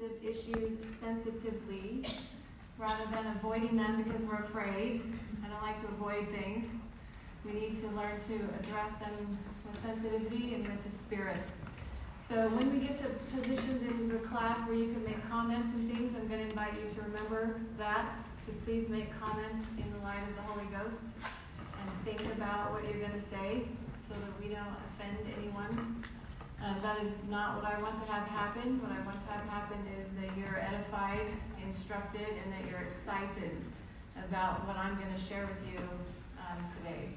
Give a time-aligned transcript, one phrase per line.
[0.00, 2.04] sensitive issues sensitively
[2.78, 5.02] rather than avoiding them because we're afraid.
[5.44, 6.66] I don't like to avoid things.
[7.44, 11.42] We need to learn to address them with sensitivity and with the spirit.
[12.16, 15.90] So when we get to positions in the class where you can make comments and
[15.90, 18.06] things, I'm going to invite you to remember that,
[18.46, 21.02] to please make comments in the light of the Holy Ghost
[21.80, 23.62] and think about what you're going to say
[24.06, 26.04] so that we don't offend anyone.
[26.62, 28.82] Uh, that is not what I want to have happen.
[28.82, 31.26] What I want to have happen is that you're edified,
[31.64, 33.56] instructed, and that you're excited
[34.28, 35.80] about what I'm going to share with you
[36.38, 37.08] um, today.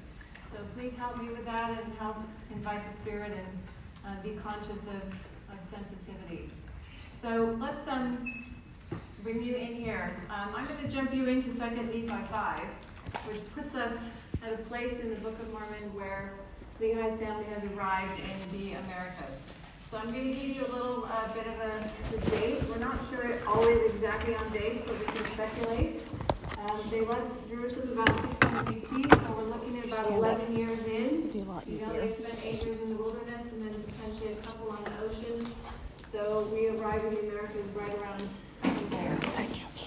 [0.49, 2.17] So please help me with that and help
[2.53, 3.47] invite the Spirit and
[4.05, 5.01] uh, be conscious of,
[5.51, 6.49] of sensitivity.
[7.11, 8.53] So let's um,
[9.23, 10.15] bring you in here.
[10.29, 12.59] Um, I'm going to jump you into 2 Nephi 5,
[13.27, 16.33] which puts us at a place in the Book of Mormon where
[16.83, 19.47] Lehi's family has arrived in the Americas.
[19.87, 22.61] So I'm going to give you a little uh, bit of a, a, date.
[22.67, 26.01] We're not sure always exactly on date, but we can speculate.
[26.59, 31.29] Um, they left Jerusalem about 600 BC, so we're looking at about 11 years in.
[31.29, 34.33] be a lot You know, they spent eight years in the wilderness and then potentially
[34.33, 35.45] a couple on the ocean.
[36.11, 38.27] So we arrived in the Americas right around
[38.91, 39.17] there.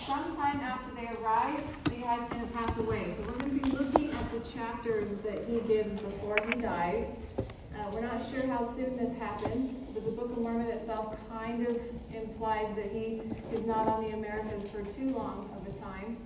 [0.07, 1.63] Sometime after they arrive,
[2.07, 3.09] Lehi's going to pass away.
[3.09, 7.09] So we're going to be looking at the chapters that he gives before he dies.
[7.39, 11.67] Uh, we're not sure how soon this happens, but the Book of Mormon itself kind
[11.67, 11.77] of
[12.15, 16.17] implies that he is not on the Americas for too long of a time.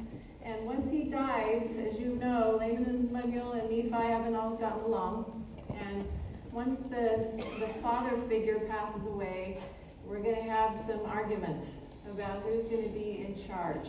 [0.42, 4.82] And once he dies, as you know, Laman and Lemuel and Nephi haven't always gotten
[4.82, 5.46] along.
[5.70, 6.06] And
[6.52, 9.62] once the, the father figure passes away,
[10.04, 13.88] we're going to have some arguments about who's going to be in charge.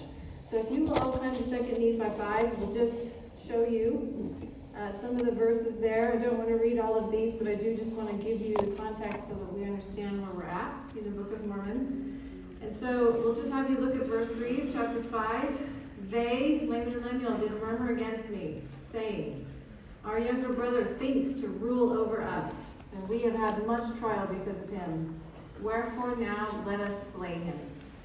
[0.51, 3.13] So if you will turn to 2 Nephi 5, we'll just
[3.47, 4.35] show you
[4.77, 6.11] uh, some of the verses there.
[6.13, 8.41] I don't want to read all of these, but I do just want to give
[8.41, 12.57] you the context so that we understand where we're at in the Book of Mormon.
[12.61, 15.57] And so we'll just have you look at verse 3 of chapter 5.
[16.09, 19.45] They, Laman and Lemuel, did murmur against me, saying,
[20.03, 24.59] Our younger brother thinks to rule over us, and we have had much trial because
[24.59, 25.17] of him.
[25.61, 27.57] Wherefore now let us slay him,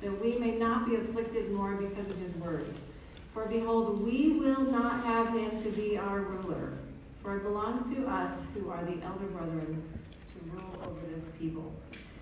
[0.02, 2.80] that we may not be afflicted more because of his words.
[3.32, 6.72] For behold, we will not have him to be our ruler,
[7.22, 9.82] for it belongs to us who are the elder brethren
[10.32, 11.72] to rule over this people.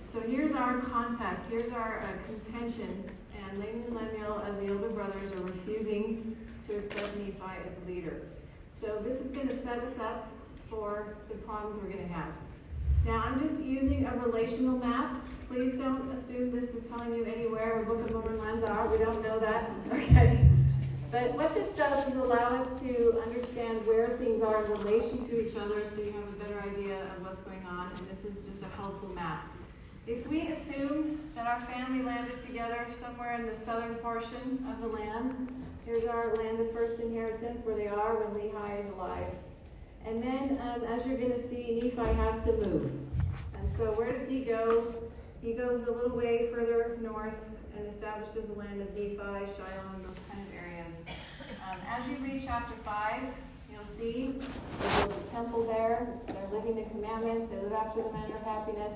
[0.07, 4.89] So here's our contest, here's our uh, contention, and Laman and Lemuel, as the elder
[4.89, 6.37] brothers, are refusing
[6.69, 8.23] to accept Nephi as the leader.
[8.81, 10.29] So this is going to set us up
[10.71, 12.33] for the problems we're going to have.
[13.05, 15.17] Now, I'm just using a relational map.
[15.49, 18.89] Please don't assume this is telling you anywhere where Book of Mormon lands are.
[18.89, 19.71] We don't know that.
[19.93, 20.49] Okay.
[21.11, 25.47] But what this does is allow us to understand where things are in relation to
[25.47, 27.93] each other so you have a better idea of what's going on.
[27.97, 29.47] And this is just a helpful map.
[30.09, 34.89] If we assume that our family landed together somewhere in the southern portion of the
[34.89, 35.55] land,
[35.87, 39.33] here's our land of first inheritance where they are when Lehi is alive.
[40.07, 42.93] And then, um, as you're going to see, Nephi has to move.
[43.59, 44.95] And so, where does he go?
[45.43, 47.35] He goes a little way further north
[47.77, 50.95] and establishes the land of Nephi, Shiloh, and those kind of areas.
[51.65, 53.23] Um, as you read chapter 5,
[53.73, 54.39] you'll see
[54.81, 56.07] there's a temple there.
[56.27, 58.95] They're living the commandments, they live after the manner of happiness,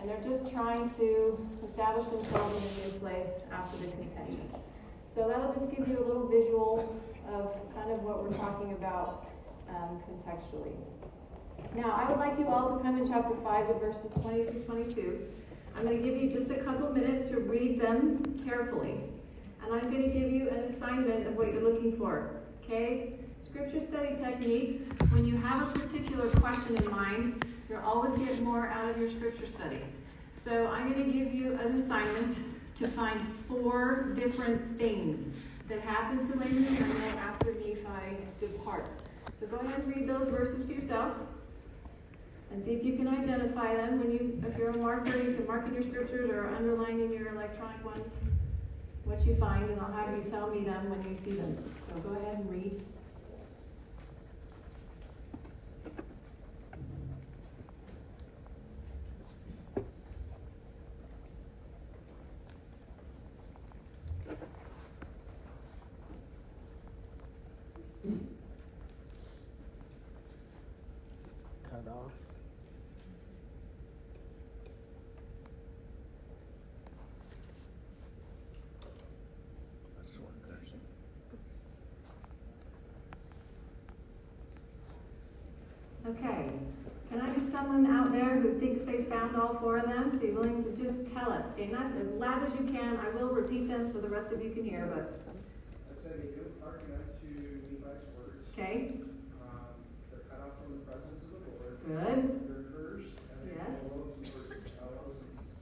[0.00, 1.38] and they're just trying to
[1.68, 4.48] establish themselves in a new place after the contention.
[5.14, 6.96] So, that'll just give you a little visual
[7.28, 9.26] of kind of what we're talking about
[9.68, 10.72] um, contextually.
[11.74, 14.60] Now, I would like you all to come in chapter 5 to verses 20 through
[14.62, 15.26] 22.
[15.76, 19.00] I'm going to give you just a couple minutes to read them carefully.
[19.62, 22.30] And I'm going to give you an assignment of what you're looking for.
[22.64, 23.14] Okay?
[23.44, 28.68] Scripture study techniques, when you have a particular question in mind, you'll always get more
[28.68, 29.80] out of your scripture study.
[30.32, 32.38] So I'm going to give you an assignment
[32.76, 35.28] to find four different things
[35.68, 39.05] that happen to Laman and after Nephi departs.
[39.38, 41.14] So go ahead and read those verses to yourself
[42.50, 44.00] and see if you can identify them.
[44.00, 47.12] When you, if you're a marker, you can mark in your scriptures or underline in
[47.12, 48.02] your electronic one
[49.04, 51.56] what you find, and I'll have you tell me them when you see them.
[51.88, 52.82] So go ahead and read.
[71.70, 72.12] Cut off.
[79.96, 80.80] That's one person.
[86.18, 86.50] Okay.
[87.10, 90.30] Can I just someone out there who thinks they found all four of them be
[90.30, 91.46] willing to just tell us?
[91.52, 92.98] Okay, not as loud as you can.
[92.98, 95.14] I will repeat them so the rest of you can hear, but.
[95.28, 98.48] I they don't hearken Levi's words.
[98.52, 98.92] Okay.
[99.40, 99.76] Um,
[100.10, 101.78] they're cut off from the presence of the Lord.
[101.86, 102.48] Good.
[102.48, 104.32] They're cursed and Yes.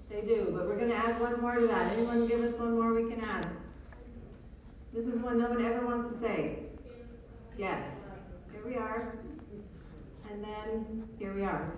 [0.09, 1.93] They do, but we're going to add one more to that.
[1.93, 3.49] Anyone give us one more we can add?
[4.93, 6.61] This is one no one ever wants to say.
[7.59, 8.07] Yes.
[8.53, 9.19] Here we are.
[10.31, 11.73] And then here we are.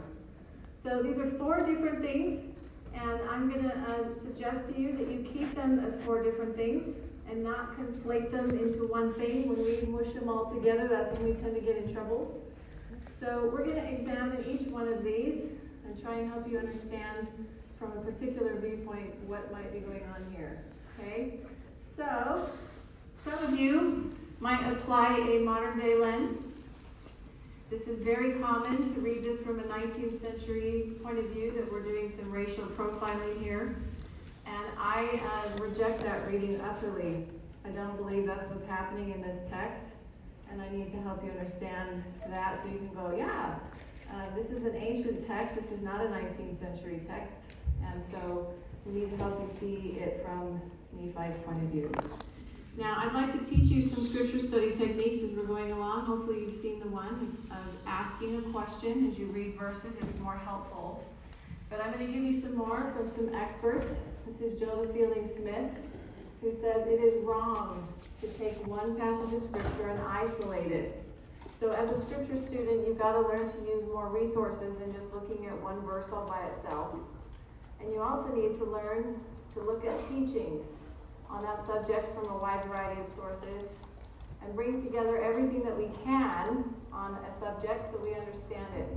[0.75, 2.53] So these are four different things,
[2.95, 6.57] and I'm going to uh, suggest to you that you keep them as four different
[6.57, 6.99] things
[7.29, 9.49] and not conflate them into one thing.
[9.49, 12.41] When we mush them all together, that's when we tend to get in trouble.
[13.19, 15.43] So we're going to examine each one of these
[15.85, 17.27] and try and help you understand
[17.79, 20.63] from a particular viewpoint what might be going on here.
[20.99, 21.41] Okay?
[21.83, 22.49] So,
[23.19, 26.43] some of you might apply a modern day lens.
[27.69, 31.71] This is very common to read this from a 19th century point of view, that
[31.71, 33.75] we're doing some racial profiling here.
[34.47, 37.27] And I uh, reject that reading utterly.
[37.65, 39.83] I don't believe that's what's happening in this text.
[40.49, 43.57] And I need to help you understand that so you can go, yeah,
[44.12, 45.57] uh, this is an ancient text.
[45.57, 47.35] This is not a 19th century text.
[47.85, 48.55] And so
[48.85, 50.61] we need to help you see it from
[50.93, 51.91] Nephi's point of view.
[52.76, 56.05] Now, I'd like to teach you some scripture study techniques as we're going along.
[56.05, 59.99] Hopefully, you've seen the one of asking a question as you read verses.
[59.99, 61.02] It's more helpful.
[61.70, 63.94] But I'm going to give you some more from some experts.
[64.26, 65.70] This is Joseph Fielding Smith,
[66.43, 67.88] who says it is wrong
[68.20, 71.02] to take one passage of scripture and isolate it.
[71.55, 75.11] So, as a scripture student, you've got to learn to use more resources than just
[75.14, 76.94] looking at one verse all by itself.
[77.81, 79.19] And you also need to learn
[79.55, 80.75] to look at teachings
[81.31, 83.69] on that subject from a wide variety of sources
[84.43, 88.88] and bring together everything that we can on a subject so we understand it.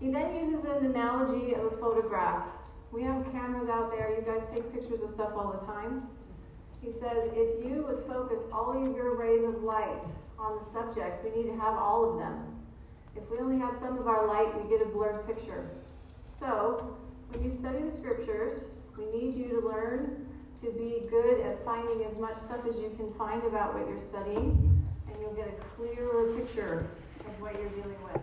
[0.00, 2.44] He then uses an analogy of a photograph.
[2.92, 6.06] We have cameras out there, you guys take pictures of stuff all the time.
[6.80, 10.02] He says if you would focus all of your rays of light
[10.38, 12.54] on the subject, we need to have all of them.
[13.16, 15.68] If we only have some of our light, we get a blurred picture.
[16.38, 16.96] So,
[17.30, 18.64] when you study the scriptures,
[18.96, 20.27] we need you to learn
[20.60, 23.98] to be good at finding as much stuff as you can find about what you're
[23.98, 26.88] studying, and you'll get a clearer picture
[27.20, 28.20] of what you're dealing with.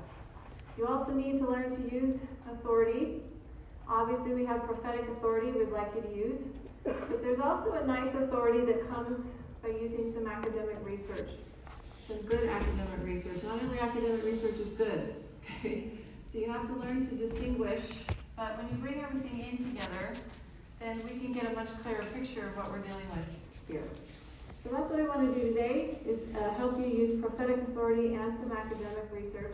[0.77, 3.21] You also need to learn to use authority.
[3.87, 6.47] Obviously, we have prophetic authority we'd like you to use,
[6.83, 9.31] but there's also a nice authority that comes
[9.63, 11.29] by using some academic research,
[12.05, 13.43] some good academic research.
[13.43, 15.15] Not every academic research is good,
[15.59, 15.91] okay?
[16.33, 17.83] So you have to learn to distinguish,
[18.35, 20.11] but when you bring everything in together,
[20.79, 23.25] then we can get a much clearer picture of what we're dealing with
[23.67, 23.83] here.
[24.57, 28.15] So that's what I want to do today, is uh, help you use prophetic authority
[28.15, 29.53] and some academic research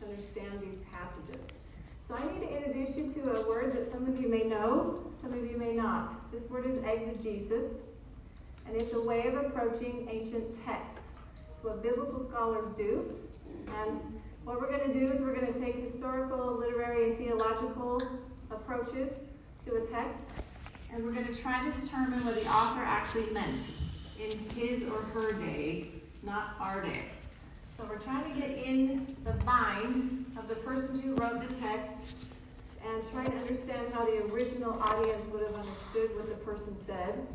[0.00, 1.42] to understand these passages.
[2.00, 5.10] So I need to introduce you to a word that some of you may know,
[5.14, 6.30] some of you may not.
[6.30, 7.80] This word is exegesis,
[8.66, 11.00] and it's a way of approaching ancient texts.
[11.54, 13.12] It's what biblical scholars do.
[13.86, 14.00] And
[14.44, 18.00] what we're going to do is we're going to take historical, literary, and theological
[18.50, 19.14] approaches
[19.64, 20.18] to a text
[20.94, 23.72] and we're going to try to determine what the author actually meant
[24.20, 25.88] in his or her day,
[26.22, 27.06] not our day.
[27.76, 32.14] So we're trying to get in the mind of the person who wrote the text
[32.86, 37.26] and try to understand how the original audience would have understood what the person said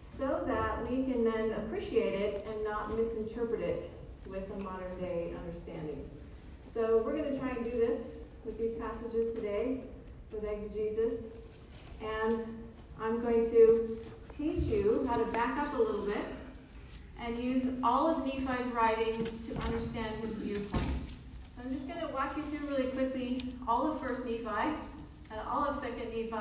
[0.00, 3.88] so that we can then appreciate it and not misinterpret it
[4.26, 6.10] with a modern day understanding.
[6.74, 7.98] So we're going to try and do this
[8.44, 9.82] with these passages today
[10.32, 11.24] with exegesis.
[13.50, 13.98] To
[14.36, 16.24] teach you how to back up a little bit
[17.20, 20.84] and use all of Nephi's writings to understand his viewpoint.
[21.56, 25.40] So I'm just going to walk you through really quickly all of First Nephi and
[25.48, 26.32] all of Second Nephi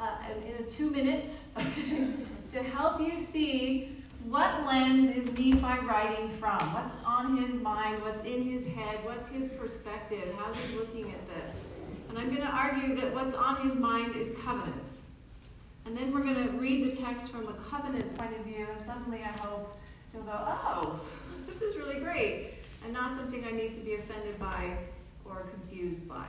[0.00, 0.16] uh,
[0.58, 1.46] in, two minutes
[2.52, 6.58] to help you see what lens is Nephi writing from?
[6.74, 8.02] What's on his mind?
[8.02, 9.04] What's in his head?
[9.04, 10.32] What's his perspective?
[10.38, 11.56] How's he looking at this?
[12.08, 15.02] And I'm going to argue that what's on his mind is covenants.
[15.86, 19.22] And then we're going to read the text from a covenant point of view, suddenly
[19.22, 19.78] I hope
[20.12, 21.00] you'll go, oh,
[21.46, 24.76] this is really great, and not something I need to be offended by
[25.24, 26.26] or confused by.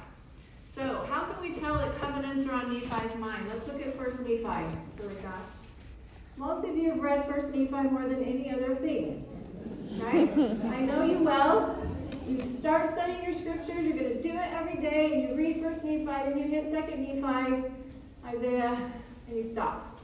[0.66, 3.44] So, how can we tell that covenants are on Nephi's mind?
[3.50, 5.50] Let's look at First Nephi really fast.
[6.38, 9.26] Most of you have read First Nephi more than any other thing,
[10.00, 10.32] right?
[10.74, 11.78] I know you well.
[12.26, 13.86] You start studying your scriptures.
[13.86, 16.72] You're going to do it every day, and you read First Nephi, then you hit
[16.72, 17.64] Second Nephi,
[18.26, 18.92] Isaiah,
[19.32, 19.98] and you stop.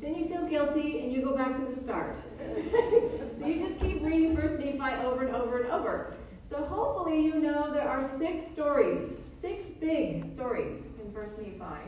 [0.00, 2.16] Then you feel guilty and you go back to the start.
[3.38, 6.14] so you just keep reading First Nephi over and over and over.
[6.48, 11.82] So hopefully you know there are six stories, six big stories in First Nephi,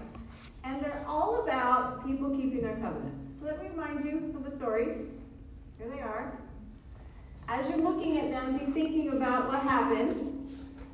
[0.65, 3.23] and they're all about people keeping their covenants.
[3.39, 4.97] So let me remind you of the stories.
[5.79, 6.39] Here they are.
[7.49, 10.39] As you're looking at them, be thinking about what happened.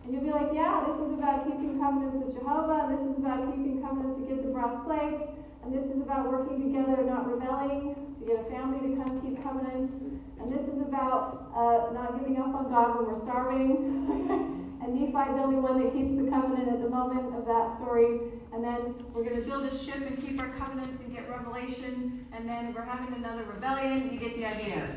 [0.04, 3.44] And you'll be like, yeah, this is about keeping covenants with Jehovah, this is about
[3.50, 5.22] keeping covenants to get the brass plates,
[5.62, 9.20] and this is about working together and not rebelling, to get a family to come
[9.20, 9.92] keep covenants,
[10.40, 14.78] and this is about uh, not giving up on God when we're starving.
[14.82, 18.20] and Nephi's the only one that keeps the covenant at the moment of that story.
[18.52, 22.26] And then we're going to build a ship and keep our covenants and get revelation.
[22.32, 24.10] And then we're having another rebellion.
[24.12, 24.88] You get the idea.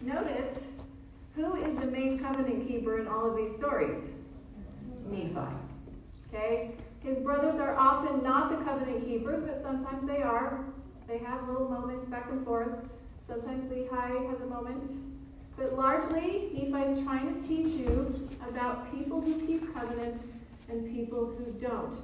[0.00, 0.60] Notice
[1.34, 4.12] who is the main covenant keeper in all of these stories?
[5.10, 5.40] Nephi.
[6.32, 6.72] Okay?
[7.06, 10.64] His brothers are often not the covenant keepers, but sometimes they are.
[11.06, 12.72] They have little moments back and forth.
[13.24, 14.90] Sometimes Lehi has a moment.
[15.56, 20.32] But largely, Nephi is trying to teach you about people who keep covenants
[20.68, 21.94] and people who don't.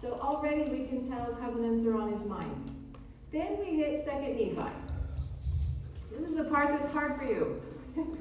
[0.00, 2.74] So already we can tell covenants are on his mind.
[3.30, 4.56] Then we hit second Nephi.
[6.10, 7.62] This is the part that's hard for you.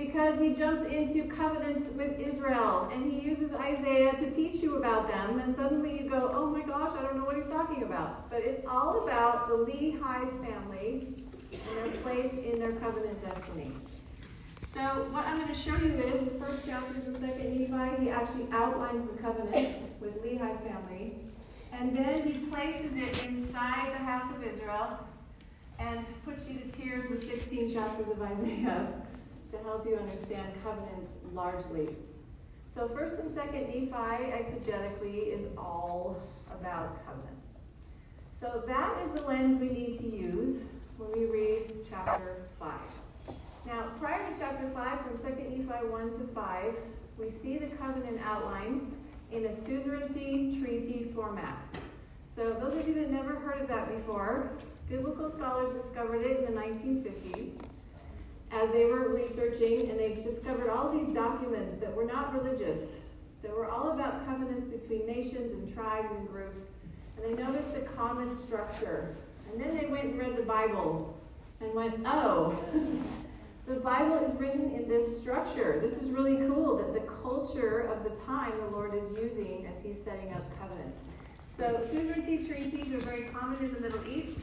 [0.00, 5.08] because he jumps into covenants with Israel and he uses Isaiah to teach you about
[5.08, 8.30] them, and suddenly you go, oh my gosh, I don't know what he's talking about.
[8.30, 11.06] But it's all about the Lehi's family
[11.52, 13.72] and their place in their covenant destiny.
[14.62, 14.80] So
[15.10, 18.04] what I'm going to show you is the first chapters of Second Nephi.
[18.04, 21.16] He actually outlines the covenant with Lehi's family,
[21.72, 24.98] and then he places it inside the house of Israel
[25.78, 28.99] and puts you to tears with 16 chapters of Isaiah
[29.50, 31.88] to help you understand covenants largely.
[32.66, 37.54] So first and second Nephi exegetically is all about covenants.
[38.30, 40.66] So that is the lens we need to use
[40.96, 42.72] when we read chapter 5.
[43.66, 46.74] Now, prior to chapter 5, from 2 Nephi 1 to 5,
[47.18, 48.96] we see the covenant outlined
[49.32, 51.62] in a suzerainty treaty format.
[52.26, 54.52] So those of you that never heard of that before,
[54.88, 57.60] biblical scholars discovered it in the 1950s
[58.52, 62.96] as they were researching, and they discovered all these documents that were not religious,
[63.42, 66.62] that were all about covenants between nations and tribes and groups.
[67.16, 69.14] And they noticed a common structure.
[69.50, 71.16] And then they went and read the Bible
[71.60, 72.58] and went, oh,
[73.66, 75.78] the Bible is written in this structure.
[75.80, 79.80] This is really cool that the culture of the time the Lord is using as
[79.82, 80.98] He's setting up covenants.
[81.56, 84.38] So, suzerainty treaties are very common in the Middle East.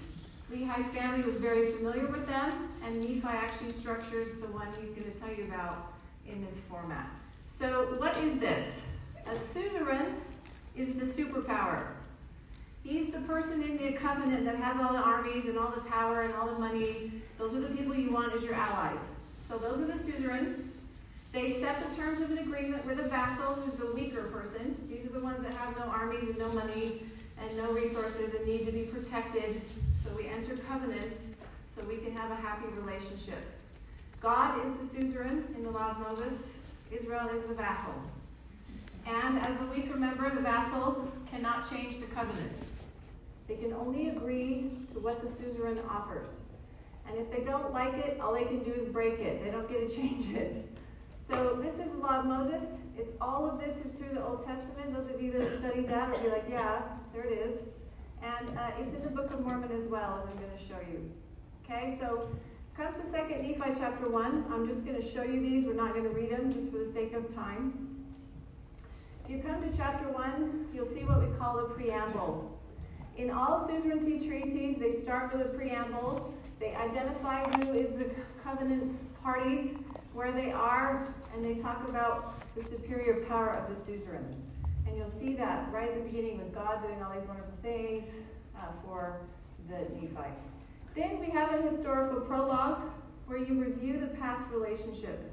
[0.51, 5.12] Lehi's family was very familiar with them, and Nephi actually structures the one he's going
[5.12, 5.92] to tell you about
[6.27, 7.10] in this format.
[7.48, 8.92] So, what is this?
[9.25, 10.16] A suzerain
[10.77, 11.88] is the superpower.
[12.84, 16.22] He's the person in the covenant that has all the armies and all the power
[16.22, 17.12] and all the money.
[17.38, 19.01] Those are the people you want as your allies.
[19.50, 20.70] So, those are the suzerains.
[21.34, 24.77] They set the terms of an agreement with a vassal, who's the weaker person.
[24.89, 27.04] These are the ones that have no armies and no money
[27.39, 29.62] and no resources and need to be protected
[30.08, 31.30] so we enter covenants
[31.76, 33.40] so we can have a happy relationship.
[34.22, 36.48] God is the suzerain in the law of Moses,
[36.92, 37.94] Israel is the vassal.
[39.06, 42.52] And as the weaker member, the vassal cannot change the covenant.
[43.48, 46.30] They can only agree to what the suzerain offers.
[47.08, 49.44] And if they don't like it, all they can do is break it.
[49.44, 50.66] They don't get to change it.
[51.30, 52.64] So this is the law of Moses.
[52.98, 54.94] It's all of this is through the Old Testament.
[54.94, 56.82] Those of you that have studied that will be like, yeah,
[57.14, 57.60] there it is.
[58.22, 60.80] And uh, it's in the Book of Mormon as well, as I'm going to show
[60.90, 61.12] you.
[61.64, 62.30] Okay, so
[62.76, 64.46] come to 2nd Nephi chapter 1.
[64.52, 65.66] I'm just going to show you these.
[65.66, 68.06] We're not going to read them just for the sake of time.
[69.26, 72.58] If you come to chapter 1, you'll see what we call a preamble.
[73.18, 76.34] In all suzerainty treaties, they start with a preamble.
[76.60, 78.10] They identify who is the
[78.44, 79.80] covenant parties,
[80.14, 84.47] where they are, and they talk about the superior power of the suzerain.
[84.88, 88.06] And you'll see that right at the beginning with God doing all these wonderful things
[88.58, 89.20] uh, for
[89.67, 90.46] the Nephites.
[90.96, 92.82] Then we have a historical prologue
[93.27, 95.32] where you review the past relationship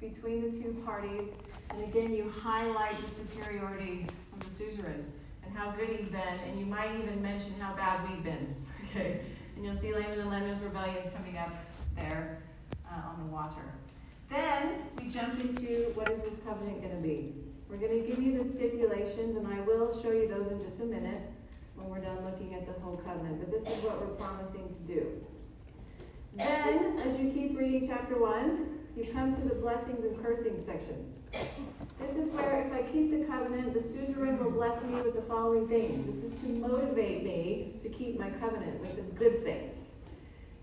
[0.00, 1.28] between the two parties.
[1.70, 5.04] And again, you highlight the superiority of the suzerain
[5.44, 6.38] and how good he's been.
[6.46, 8.54] And you might even mention how bad we've been.
[8.90, 9.22] Okay?
[9.56, 11.52] And you'll see Laman and Lemuel's rebellions coming up
[11.96, 12.38] there
[12.86, 13.74] uh, on the water.
[14.30, 17.34] Then we jump into what is this covenant going to be?
[17.68, 20.80] We're going to give you the stipulations, and I will show you those in just
[20.80, 21.22] a minute
[21.74, 23.40] when we're done looking at the whole covenant.
[23.40, 25.24] But this is what we're promising to do.
[26.36, 31.12] Then, as you keep reading chapter 1, you come to the blessings and cursing section.
[31.98, 35.22] This is where, if I keep the covenant, the suzerain will bless me with the
[35.22, 36.06] following things.
[36.06, 39.90] This is to motivate me to keep my covenant with the good things.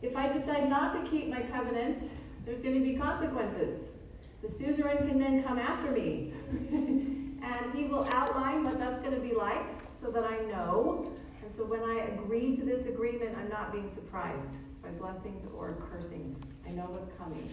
[0.01, 2.09] If I decide not to keep my covenant,
[2.45, 3.97] there's going to be consequences.
[4.41, 6.33] The suzerain can then come after me
[7.43, 9.65] And he will outline what that's going to be like
[9.99, 11.11] so that I know.
[11.41, 14.51] And so when I agree to this agreement, I'm not being surprised
[14.83, 16.41] by blessings or cursings.
[16.67, 17.49] I know what's coming.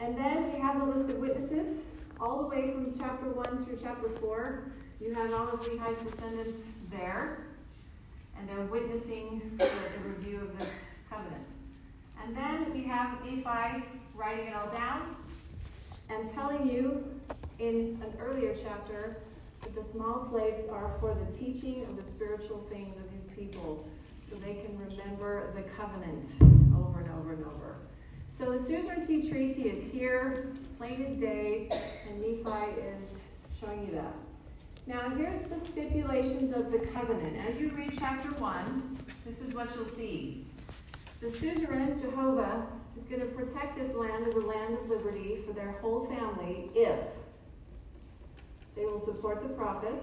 [0.00, 1.82] And then we have the list of witnesses,
[2.20, 4.64] all the way from chapter 1 through chapter 4.
[5.00, 7.46] You have all of Lehi's descendants there,
[8.38, 10.70] and they're witnessing the, the review of this
[11.10, 11.44] covenant.
[12.24, 13.84] And then we have Nephi
[14.14, 15.16] writing it all down
[16.14, 17.04] and telling you
[17.58, 19.16] in an earlier chapter
[19.62, 23.86] that the small plates are for the teaching of the spiritual things of his people
[24.28, 26.24] so they can remember the covenant
[26.76, 27.76] over and over and over.
[28.30, 31.68] So the suzerainty treaty is here, plain as day,
[32.08, 33.18] and Nephi is
[33.60, 34.14] showing you that.
[34.86, 37.36] Now, here's the stipulations of the covenant.
[37.48, 40.44] As you read chapter 1, this is what you'll see.
[41.20, 42.66] The suzerain, Jehovah,
[42.96, 46.70] is going to protect this land as a land of liberty for their whole family
[46.74, 46.98] if
[48.76, 49.94] they will support the prophet,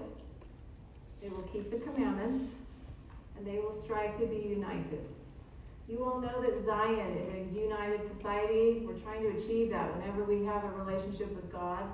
[1.20, 2.54] they will keep the commandments,
[3.36, 5.00] and they will strive to be united.
[5.88, 8.82] You all know that Zion is a united society.
[8.86, 11.84] We're trying to achieve that whenever we have a relationship with God.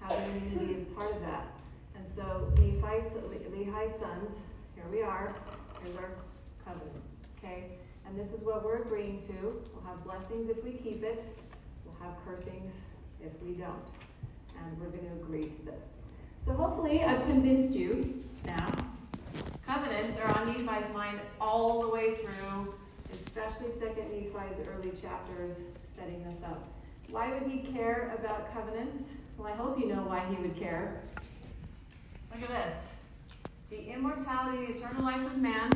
[0.00, 1.46] Having unity is part of that.
[1.96, 4.36] And so Lehi's sons,
[4.74, 5.34] here we are.
[5.82, 6.10] Here's our
[6.64, 7.02] covenant.
[7.38, 7.64] Okay?
[8.10, 9.62] And this is what we're agreeing to.
[9.72, 11.24] We'll have blessings if we keep it.
[11.84, 12.72] We'll have cursings
[13.24, 13.86] if we don't.
[14.58, 15.82] And we're going to agree to this.
[16.44, 18.72] So hopefully I've convinced you now.
[19.66, 22.74] Covenants are on Nephi's mind all the way through
[23.12, 25.56] especially Second Nephi's early chapters
[25.96, 26.68] setting this up.
[27.10, 29.04] Why would he care about covenants?
[29.36, 31.02] Well, I hope you know why he would care.
[32.32, 32.92] Look at this.
[33.70, 35.70] The immortality, the eternal life of man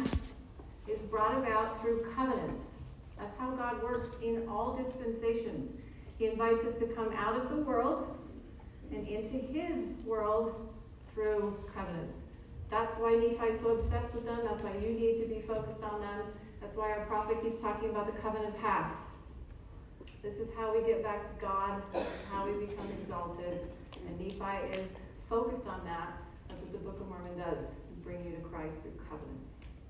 [0.88, 2.78] is brought about through covenants.
[3.18, 5.72] That's how God works in all dispensations.
[6.18, 8.16] He invites us to come out of the world
[8.92, 10.54] and into his world
[11.14, 12.22] through covenants.
[12.70, 14.40] That's why Nephi's so obsessed with them.
[14.44, 16.22] That's why you need to be focused on them.
[16.60, 18.92] That's why our prophet keeps talking about the covenant path.
[20.22, 21.82] This is how we get back to God.
[22.30, 23.60] How we become exalted.
[24.06, 26.14] And Nephi is focused on that.
[26.48, 27.66] That's what the Book of Mormon does.
[28.02, 29.48] Bring you to Christ through covenants.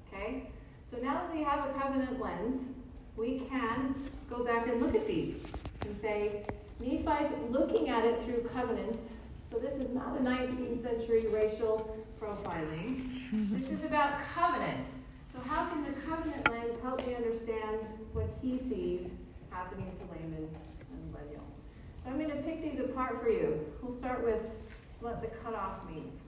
[0.09, 0.51] Okay?
[0.91, 2.65] So now that we have a covenant lens,
[3.17, 3.95] we can
[4.29, 5.43] go back and look at these
[5.83, 6.45] and say,
[6.81, 9.15] Nephi's looking at it through covenants.
[9.51, 13.51] So this is not a 19th century racial profiling.
[13.51, 15.03] This is about covenants.
[15.33, 17.81] So, how can the covenant lens help me understand
[18.13, 19.11] what he sees
[19.51, 20.49] happening to Laman
[20.93, 21.43] and Lemuel?
[22.03, 23.67] So, I'm going to pick these apart for you.
[23.83, 24.49] We'll start with
[25.01, 26.21] what the cutoff means.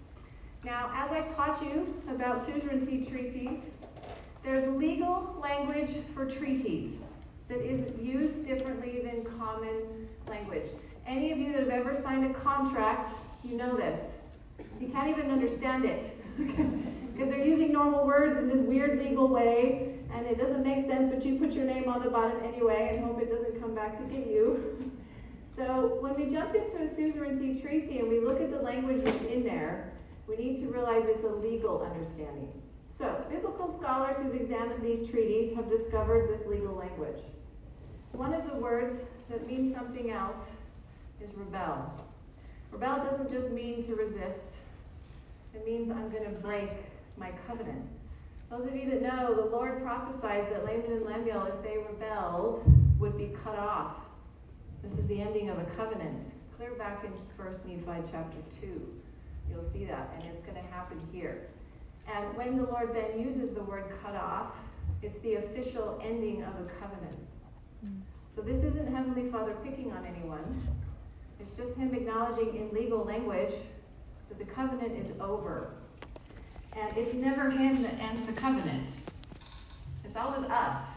[0.64, 3.70] Now, as I taught you about suzerainty treaties,
[4.46, 7.02] there's legal language for treaties
[7.48, 10.70] that is used differently than common language.
[11.04, 13.10] Any of you that have ever signed a contract,
[13.42, 14.20] you know this.
[14.80, 16.12] You can't even understand it.
[16.36, 21.12] because they're using normal words in this weird legal way, and it doesn't make sense,
[21.12, 23.98] but you put your name on the bottom anyway and hope it doesn't come back
[23.98, 24.92] to get you.
[25.48, 29.24] So when we jump into a suzerainty treaty and we look at the language that's
[29.24, 29.92] in there,
[30.28, 32.52] we need to realize it's a legal understanding.
[32.96, 37.20] So, biblical scholars who've examined these treaties have discovered this legal language.
[38.12, 40.52] One of the words that means something else
[41.20, 41.92] is rebel.
[42.72, 44.56] Rebel doesn't just mean to resist,
[45.54, 46.70] it means I'm going to break
[47.18, 47.86] my covenant.
[48.50, 52.62] Those of you that know, the Lord prophesied that Laman and Lemuel, if they rebelled,
[52.98, 53.96] would be cut off.
[54.82, 56.32] This is the ending of a covenant.
[56.56, 58.94] Clear back in 1 Nephi chapter 2.
[59.50, 61.48] You'll see that, and it's going to happen here.
[62.14, 64.52] And when the Lord then uses the word cut off,
[65.02, 67.18] it's the official ending of a covenant.
[67.84, 68.00] Mm.
[68.28, 70.66] So this isn't Heavenly Father picking on anyone.
[71.40, 73.52] It's just Him acknowledging in legal language
[74.28, 75.70] that the covenant is over.
[76.76, 78.90] And it's never him that ends the covenant.
[80.04, 80.90] It's always us.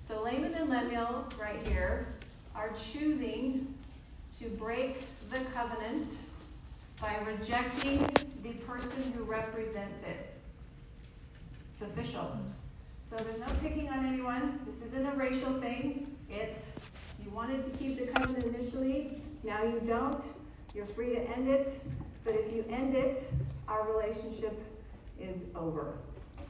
[0.00, 2.06] So Laman and Lemuel, right here,
[2.54, 3.74] are choosing
[4.38, 6.08] to break the covenant
[7.02, 7.98] by rejecting
[8.44, 10.34] the person who represents it.
[11.72, 12.38] It's official.
[13.02, 14.60] So there's no picking on anyone.
[14.64, 16.16] This isn't a racial thing.
[16.30, 16.70] It's
[17.22, 20.22] you wanted to keep the covenant initially, now you don't.
[20.74, 21.68] You're free to end it.
[22.24, 23.28] But if you end it,
[23.66, 24.62] our relationship
[25.20, 25.98] is over.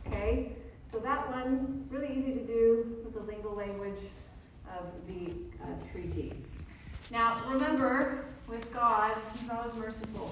[0.06, 0.52] Okay?
[0.90, 4.00] So that one, really easy to do with the legal language
[4.68, 6.34] of the uh, treaty.
[7.10, 10.30] Now, remember, with God, He's always merciful.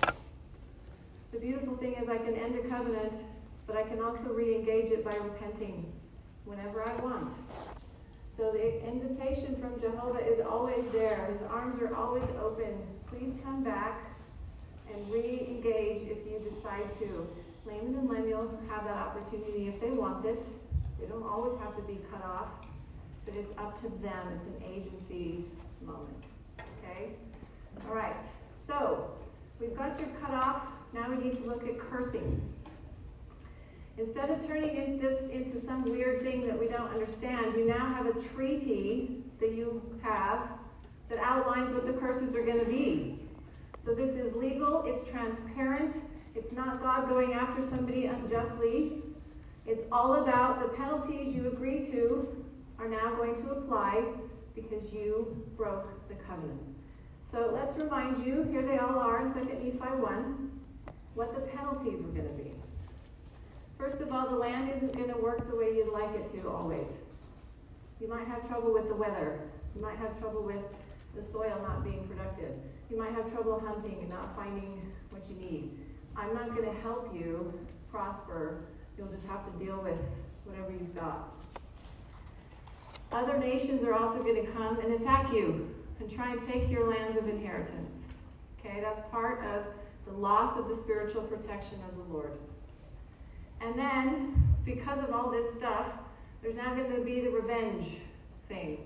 [1.32, 3.14] The beautiful thing is I can end a covenant,
[3.66, 5.90] but I can also re-engage it by repenting
[6.44, 7.32] whenever I want.
[8.36, 11.30] So the invitation from Jehovah is always there.
[11.32, 12.74] His arms are always open.
[13.06, 14.02] Please come back
[14.92, 17.26] and re-engage if you decide to.
[17.64, 20.42] Laman and Lemuel have that opportunity if they want it.
[21.00, 22.48] They don't always have to be cut off,
[23.24, 24.28] but it's up to them.
[24.34, 25.44] It's an agency
[25.82, 26.24] moment.
[26.84, 27.12] Okay?
[27.88, 28.16] All right.
[28.66, 29.10] So,
[29.60, 30.68] we've got your cutoff.
[30.92, 32.40] Now we need to look at cursing.
[33.98, 38.06] Instead of turning this into some weird thing that we don't understand, you now have
[38.06, 40.48] a treaty that you have
[41.08, 43.18] that outlines what the curses are going to be.
[43.76, 45.92] So this is legal, it's transparent,
[46.34, 49.02] it's not God going after somebody unjustly.
[49.66, 52.44] It's all about the penalties you agree to
[52.78, 54.04] are now going to apply
[54.54, 56.69] because you broke the covenant.
[57.30, 60.50] So let's remind you, here they all are in 2 Nephi 1,
[61.14, 62.50] what the penalties were going to be.
[63.78, 66.48] First of all, the land isn't going to work the way you'd like it to
[66.48, 66.94] always.
[68.00, 69.42] You might have trouble with the weather.
[69.76, 70.64] You might have trouble with
[71.14, 72.50] the soil not being productive.
[72.90, 75.70] You might have trouble hunting and not finding what you need.
[76.16, 77.56] I'm not going to help you
[77.92, 78.62] prosper.
[78.98, 79.98] You'll just have to deal with
[80.44, 81.32] whatever you've got.
[83.12, 86.90] Other nations are also going to come and attack you and try and take your
[86.90, 87.92] lands of inheritance.
[88.58, 89.64] Okay, that's part of
[90.06, 92.32] the loss of the spiritual protection of the Lord.
[93.60, 95.86] And then, because of all this stuff,
[96.42, 97.98] there's now going to be the revenge
[98.48, 98.78] thing.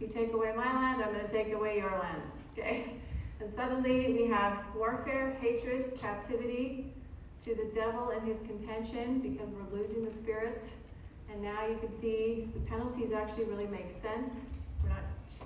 [0.00, 2.22] You take away my land, I'm going to take away your land.
[2.52, 2.94] Okay?
[3.40, 6.92] And suddenly we have warfare, hatred, captivity
[7.44, 10.62] to the devil and his contention because we're losing the spirit.
[11.30, 14.30] And now you can see the penalties actually really make sense.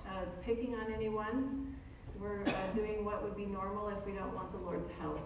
[0.06, 1.74] Uh, picking on anyone.
[2.20, 5.20] We're uh, doing what would be normal if we don't want the Lord's help.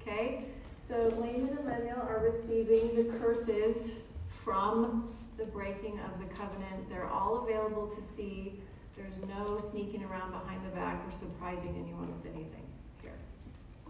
[0.00, 0.44] Okay?
[0.86, 4.00] So Laman and Lemuel are receiving the curses
[4.44, 6.88] from the breaking of the covenant.
[6.88, 8.60] They're all available to see.
[8.96, 12.66] There's no sneaking around behind the back or surprising anyone with anything
[13.02, 13.16] here.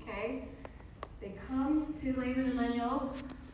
[0.01, 0.49] Okay?
[1.21, 3.13] They come to Laman and Lemuel.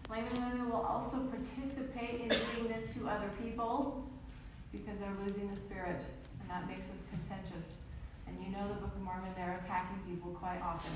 [0.09, 4.05] Laman and Lemuel will also participate in doing this to other people
[4.73, 6.05] because they're losing the spirit,
[6.51, 7.71] that makes us contentious.
[8.27, 10.93] And you know the Book of Mormon, they're attacking people quite often.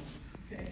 [0.52, 0.70] Okay.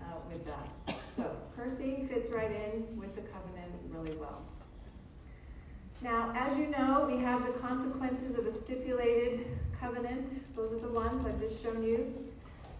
[0.00, 0.96] Uh, with that.
[1.16, 4.42] So cursing fits right in with the covenant really well.
[6.00, 9.46] Now, as you know, we have the consequences of a stipulated
[9.80, 10.30] covenant.
[10.54, 12.30] Those are the ones I've just shown you.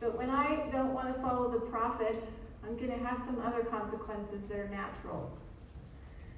[0.01, 2.23] But when I don't want to follow the prophet,
[2.65, 5.31] I'm going to have some other consequences that are natural.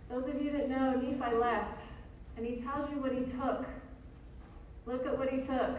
[0.08, 1.84] Those of you that know, Nephi left,
[2.36, 3.66] and he tells you what he took.
[4.90, 5.78] Look at what he took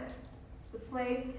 [0.72, 1.32] the plates,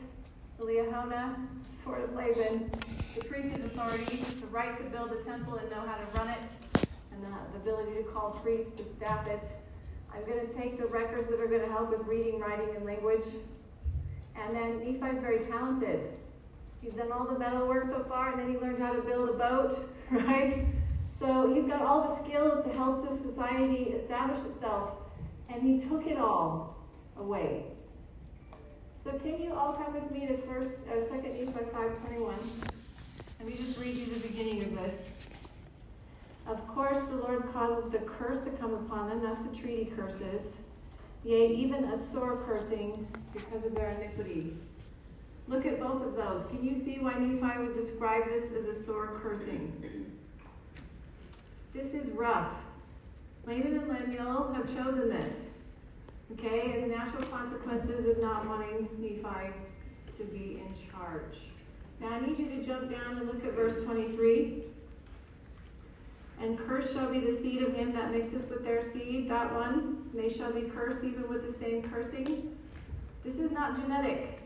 [0.59, 1.35] the Liahona,
[1.73, 2.69] sword of Laban,
[3.15, 6.51] the priesthood authority, the right to build a temple and know how to run it,
[7.11, 9.47] and the, the ability to call priests to staff it.
[10.13, 12.85] I'm going to take the records that are going to help with reading, writing, and
[12.85, 13.25] language.
[14.35, 16.11] And then Nephi's very talented.
[16.79, 19.29] He's done all the metal work so far, and then he learned how to build
[19.29, 20.53] a boat, right?
[21.19, 24.91] So he's got all the skills to help the society establish itself,
[25.49, 26.72] and he took it all
[27.23, 27.63] away.
[29.03, 32.37] So can you all come with me to first, uh, Second Nephi five twenty one?
[33.39, 35.09] Let me just read you the beginning of this.
[36.47, 39.21] Of course, the Lord causes the curse to come upon them.
[39.23, 40.61] That's the treaty curses.
[41.23, 44.55] Yea, even a sore cursing because of their iniquity.
[45.47, 46.45] Look at both of those.
[46.45, 50.11] Can you see why Nephi would describe this as a sore cursing?
[51.73, 52.51] This is rough.
[53.45, 55.49] Laman and Lemuel have chosen this,
[56.31, 59.53] okay, as natural consequences of not wanting Nephi
[60.17, 61.37] to be in charge.
[61.99, 64.63] Now I need you to jump down and look at verse 23.
[66.41, 70.09] And cursed shall be the seed of him that mixeth with their seed, that one.
[70.13, 72.57] They shall be cursed even with the same cursing.
[73.23, 74.41] This is not genetic.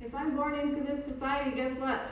[0.00, 2.10] If I'm born into this society, guess what?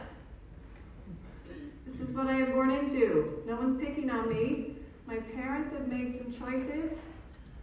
[1.86, 3.42] This is what I am born into.
[3.46, 4.76] No one's picking on me.
[5.06, 6.92] My parents have made some choices.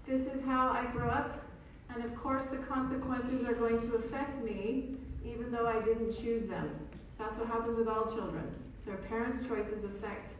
[0.08, 1.42] This is how I grew up.
[1.94, 6.46] And of course, the consequences are going to affect me, even though I didn't choose
[6.46, 6.70] them.
[7.20, 8.44] That's what happens with all children.
[8.86, 10.34] Their parents' choices affect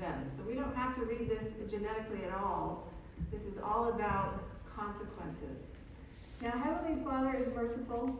[0.00, 0.24] them.
[0.36, 2.88] So we don't have to read this genetically at all.
[3.30, 4.42] This is all about
[4.76, 5.58] consequences.
[6.42, 8.18] Now, Heavenly Father is merciful.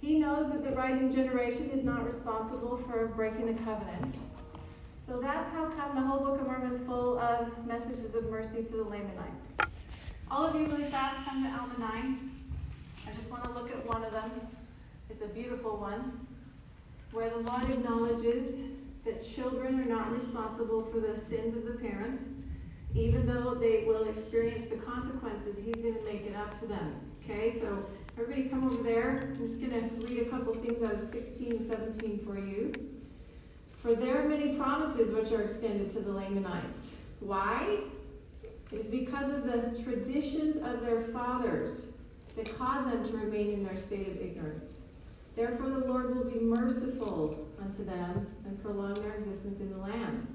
[0.00, 4.14] He knows that the rising generation is not responsible for breaking the covenant.
[5.08, 8.62] So that's how come the whole Book of Mormon is full of messages of mercy
[8.62, 9.48] to the Lamanites.
[10.30, 12.30] All of you really fast come to Alma 9.
[13.06, 14.30] I just want to look at one of them.
[15.08, 16.26] It's a beautiful one
[17.12, 18.64] where the Lord acknowledges
[19.06, 22.28] that children are not responsible for the sins of the parents,
[22.94, 27.00] even though they will experience the consequences, He's going to make it up to them.
[27.24, 27.86] Okay, so
[28.20, 29.30] Everybody come over there.
[29.32, 32.72] I'm just going to read a couple things out of 16 and 17 for you.
[33.82, 36.94] For there are many promises which are extended to the Lamanites.
[37.20, 37.78] Why?
[38.72, 41.96] It's because of the traditions of their fathers
[42.36, 44.82] that cause them to remain in their state of ignorance.
[45.36, 50.26] Therefore, the Lord will be merciful unto them and prolong their existence in the land.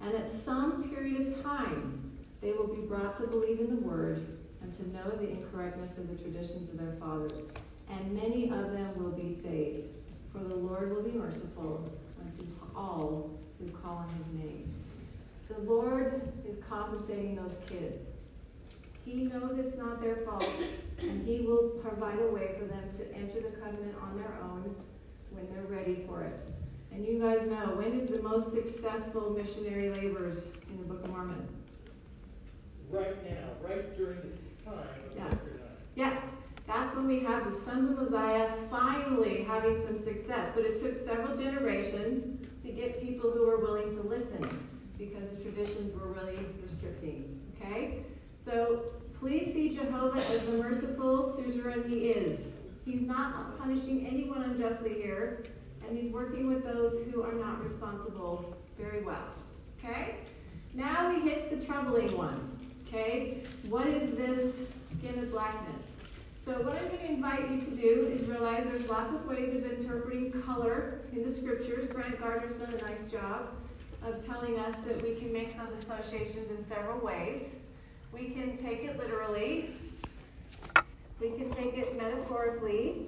[0.00, 4.26] And at some period of time, they will be brought to believe in the word
[4.62, 7.42] and to know the incorrectness of the traditions of their fathers.
[7.90, 9.84] And many of them will be saved.
[10.32, 12.42] For the Lord will be merciful unto
[12.78, 14.72] all who call on his name.
[15.48, 18.10] The Lord is compensating those kids.
[19.04, 20.44] He knows it's not their fault,
[20.98, 24.74] and He will provide a way for them to enter the covenant on their own
[25.30, 26.38] when they're ready for it.
[26.92, 31.10] And you guys know, when is the most successful missionary labors in the Book of
[31.10, 31.48] Mormon?
[32.90, 34.74] Right now, right during this time
[35.16, 35.34] Yeah.
[35.94, 36.34] Yes,
[36.66, 40.52] that's when we have the sons of Mosiah finally having some success.
[40.54, 44.42] But it took several generations to get people who were willing to listen
[44.98, 47.40] because the traditions were really restricting.
[47.56, 48.04] Okay?
[48.34, 48.84] So
[49.18, 52.56] please see Jehovah as the merciful suzerain he is.
[52.84, 55.44] He's not punishing anyone unjustly here,
[55.86, 59.28] and he's working with those who are not responsible very well.
[59.78, 60.16] Okay?
[60.74, 62.58] Now we hit the troubling one.
[62.86, 63.44] Okay?
[63.68, 65.82] What is this skin of blackness?
[66.34, 69.54] So what I'm going to invite you to do is realize there's lots of ways
[69.54, 71.86] of interpreting color in the scriptures.
[71.86, 73.48] Brant Gardner's done a nice job
[74.02, 77.42] of telling us that we can make those associations in several ways.
[78.12, 79.76] We can take it literally.
[81.20, 83.06] We can take it metaphorically.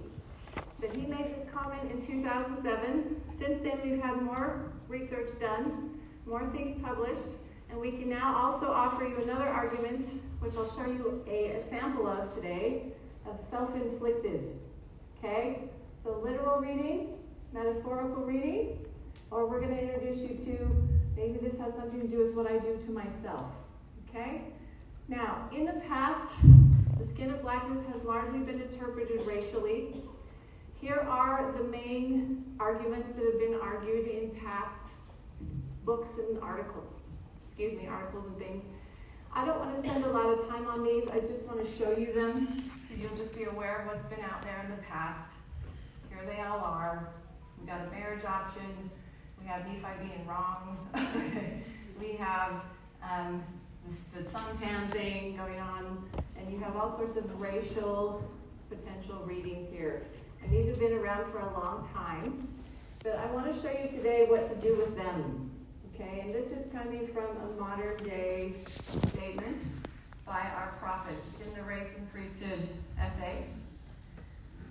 [0.80, 3.22] But he made this comment in 2007.
[3.32, 7.22] Since then, we've had more research done, more things published,
[7.70, 10.08] and we can now also offer you another argument,
[10.40, 12.92] which I'll show you a, a sample of today,
[13.30, 14.58] of self inflicted.
[15.18, 15.60] Okay?
[16.02, 17.19] So, literal reading,
[17.52, 18.78] metaphorical reading,
[19.30, 22.50] or we're going to introduce you to maybe this has something to do with what
[22.50, 23.52] I do to myself.
[24.08, 24.42] Okay?
[25.08, 26.38] Now, in the past,
[26.98, 30.02] the skin of blackness has largely been interpreted racially.
[30.80, 34.80] Here are the main arguments that have been argued in past
[35.84, 36.92] books and articles.
[37.44, 38.64] Excuse me, articles and things.
[39.32, 41.08] I don't want to spend a lot of time on these.
[41.08, 44.20] I just want to show you them so you'll just be aware of what's been
[44.20, 45.30] out there in the past.
[46.08, 47.12] Here they all are.
[47.60, 48.90] We've got a marriage option.
[49.40, 50.78] We have Nephi being wrong.
[52.00, 52.62] we have
[53.02, 53.42] um,
[53.86, 58.24] this, the suntan thing going on, and you have all sorts of racial
[58.70, 60.02] potential readings here.
[60.42, 62.48] And these have been around for a long time.
[63.02, 65.50] But I want to show you today what to do with them.
[65.94, 69.64] Okay, and this is coming from a modern day statement
[70.24, 71.22] by our prophets.
[71.32, 72.66] It's in the Race and Priesthood
[72.98, 73.44] essay.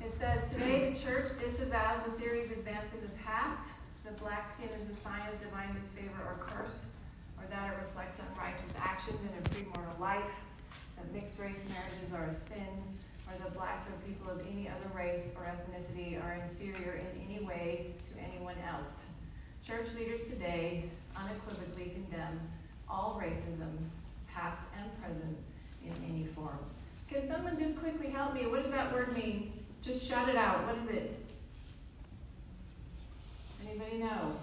[0.01, 3.73] It says, Today the church disavows the theories advanced in the past
[4.05, 6.87] that black skin is a sign of divine disfavor or curse,
[7.37, 10.31] or that it reflects unrighteous actions in a premortal life,
[10.95, 12.65] that mixed race marriages are a sin,
[13.27, 17.43] or that blacks or people of any other race or ethnicity are inferior in any
[17.43, 19.15] way to anyone else.
[19.67, 20.85] Church leaders today
[21.15, 22.39] unequivocally condemn
[22.89, 23.75] all racism,
[24.33, 25.37] past and present,
[25.85, 26.59] in any form.
[27.09, 28.47] Can someone just quickly help me?
[28.47, 29.58] What does that word mean?
[29.89, 30.67] Just shout it out.
[30.67, 31.17] What is it?
[33.67, 34.35] Anybody know?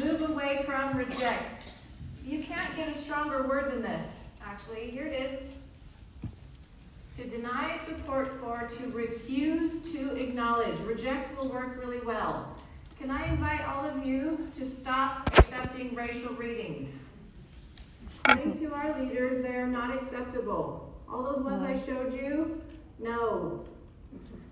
[0.00, 1.70] Move away from reject.
[2.24, 4.90] You can't get a stronger word than this, actually.
[4.90, 5.40] Here it is.
[7.18, 10.76] To deny support for, to refuse to acknowledge.
[10.80, 12.56] Reject will work really well.
[12.98, 17.04] Can I invite all of you to stop accepting racial readings?
[18.24, 20.92] According to our leaders, they are not acceptable.
[21.08, 22.60] All those ones I showed you,
[22.98, 23.64] no.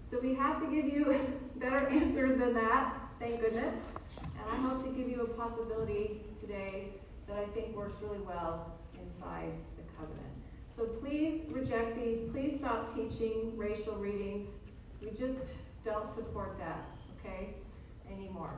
[0.02, 1.14] So we have to give you
[1.56, 3.88] better answers than that, thank goodness.
[4.20, 6.90] And I hope to give you a possibility today
[7.26, 10.34] that I think works really well inside the covenant.
[10.70, 12.20] So please reject these.
[12.32, 14.64] Please stop teaching racial readings.
[15.00, 15.54] We just
[15.84, 16.84] don't support that,
[17.18, 17.54] okay,
[18.10, 18.54] anymore.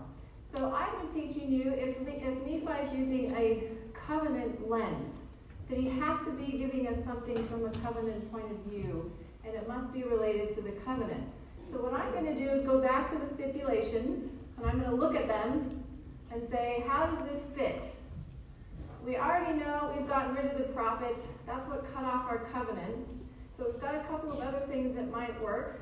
[0.53, 5.27] So I've been teaching you if, if Nephi is using a covenant lens,
[5.69, 9.13] that he has to be giving us something from a covenant point of view,
[9.47, 11.25] and it must be related to the covenant.
[11.71, 14.91] So what I'm going to do is go back to the stipulations, and I'm going
[14.91, 15.85] to look at them
[16.33, 17.83] and say, how does this fit?
[19.05, 21.17] We already know we've gotten rid of the prophet.
[21.47, 23.07] That's what cut off our covenant.
[23.57, 25.81] But we've got a couple of other things that might work.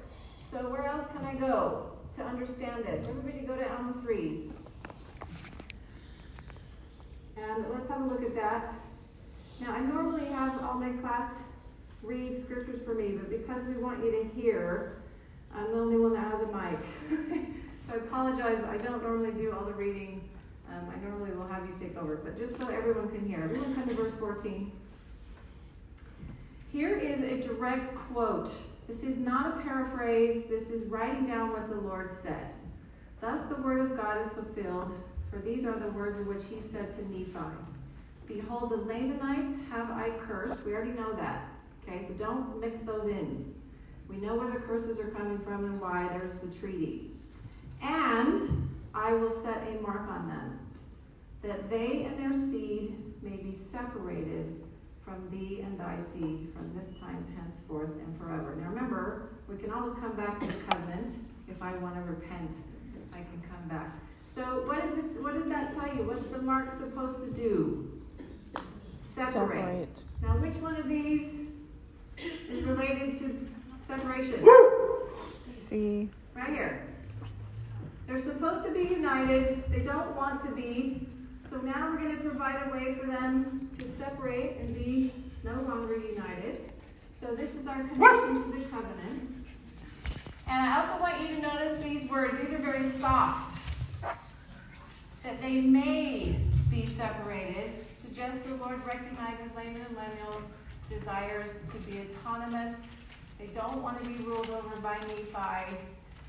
[0.50, 3.04] So where else can I go to understand this?
[3.08, 4.52] Everybody go to Alma 3.
[7.36, 8.74] And let's have a look at that.
[9.60, 11.38] Now, I normally have all my class
[12.04, 14.96] read scriptures for me, but because we want you to hear,
[15.54, 16.78] I'm the only one that has a mic.
[17.82, 18.62] so I apologize.
[18.64, 20.28] I don't normally do all the reading.
[20.68, 23.42] Um, I normally will have you take over, but just so everyone can hear.
[23.42, 24.70] Everyone come to verse 14.
[26.72, 28.50] Here is a direct quote.
[28.88, 30.46] This is not a paraphrase.
[30.46, 32.54] This is writing down what the Lord said.
[33.20, 34.92] Thus the word of God is fulfilled,
[35.30, 37.32] for these are the words which he said to Nephi
[38.26, 40.64] Behold, the Lamanites have I cursed.
[40.64, 41.48] We already know that.
[41.86, 43.54] Okay, so don't mix those in.
[44.08, 46.08] We know where the curses are coming from and why.
[46.12, 47.10] There's the treaty.
[47.82, 50.58] And I will set a mark on them,
[51.42, 54.62] that they and their seed may be separated
[55.04, 58.56] from thee and thy seed from this time henceforth and forever.
[58.58, 61.10] Now remember, we can always come back to the covenant.
[61.48, 62.52] If I want to repent,
[63.12, 63.98] I can come back.
[64.26, 66.04] So what did, what did that tell you?
[66.04, 68.00] What's the mark supposed to do?
[68.98, 69.32] Separate.
[69.32, 70.02] Separate.
[70.22, 71.50] Now which one of these
[72.18, 73.48] is related to
[73.86, 74.46] separation?
[75.48, 76.08] See.
[76.34, 76.86] Right here.
[78.06, 79.64] They're supposed to be united.
[79.70, 81.08] They don't want to be.
[81.50, 85.52] So now we're going to provide a way for them to separate and be no
[85.62, 86.70] longer united.
[87.18, 89.46] So this is our connection to the covenant.
[90.46, 92.38] And I also want you to notice these words.
[92.38, 93.60] These are very soft.
[95.22, 96.36] That they may
[96.70, 100.42] be separated suggests the Lord recognizes Laman and Lemuel's
[100.98, 102.96] desires to be autonomous.
[103.38, 105.76] They don't want to be ruled over by Nephi.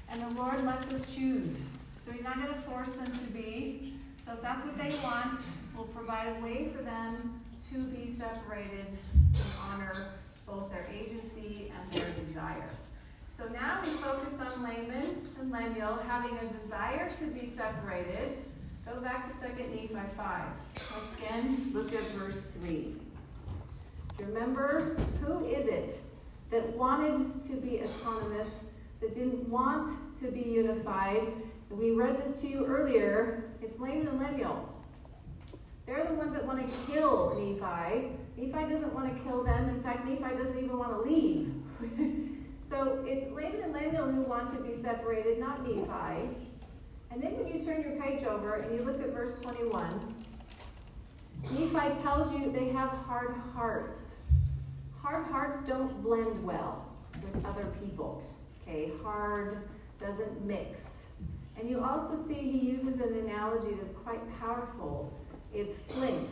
[0.09, 1.63] And the Lord lets us choose.
[2.03, 3.93] So He's not going to force them to be.
[4.17, 5.39] So if that's what they want,
[5.75, 9.95] we'll provide a way for them to be separated and honor
[10.47, 12.69] both their agency and their desire.
[13.27, 18.37] So now we focused on Laman and Lemuel having a desire to be separated.
[18.85, 20.43] Go back to 2 Nephi 5.
[20.93, 22.95] Once again, look at verse 3.
[24.19, 25.99] Remember, who is it
[26.51, 28.65] that wanted to be autonomous,
[29.01, 31.27] that didn't want to be unified?
[31.69, 33.51] We read this to you earlier.
[33.61, 34.71] It's Laman and Lemuel.
[35.85, 38.09] They're the ones that want to kill Nephi.
[38.37, 39.69] Nephi doesn't want to kill them.
[39.69, 41.53] In fact, Nephi doesn't even want to leave.
[42.69, 46.29] so it's Laman and Lemuel who want to be separated, not Nephi.
[47.11, 50.15] And then when you turn your page over and you look at verse 21,
[51.43, 54.15] Nephi tells you they have hard hearts.
[55.01, 58.23] Hard hearts don't blend well with other people.
[58.61, 59.69] Okay, hard
[59.99, 60.81] doesn't mix.
[61.57, 65.13] And you also see he uses an analogy that's quite powerful.
[65.53, 66.29] It's flint.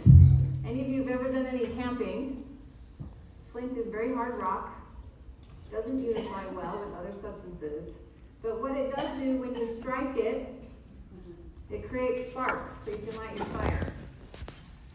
[0.66, 2.44] Any of you have ever done any camping?
[3.52, 4.72] Flint is very hard rock,
[5.72, 7.96] doesn't unify well with other substances.
[8.42, 10.54] But what it does do when you strike it,
[11.70, 13.94] it creates sparks so you can light your fire.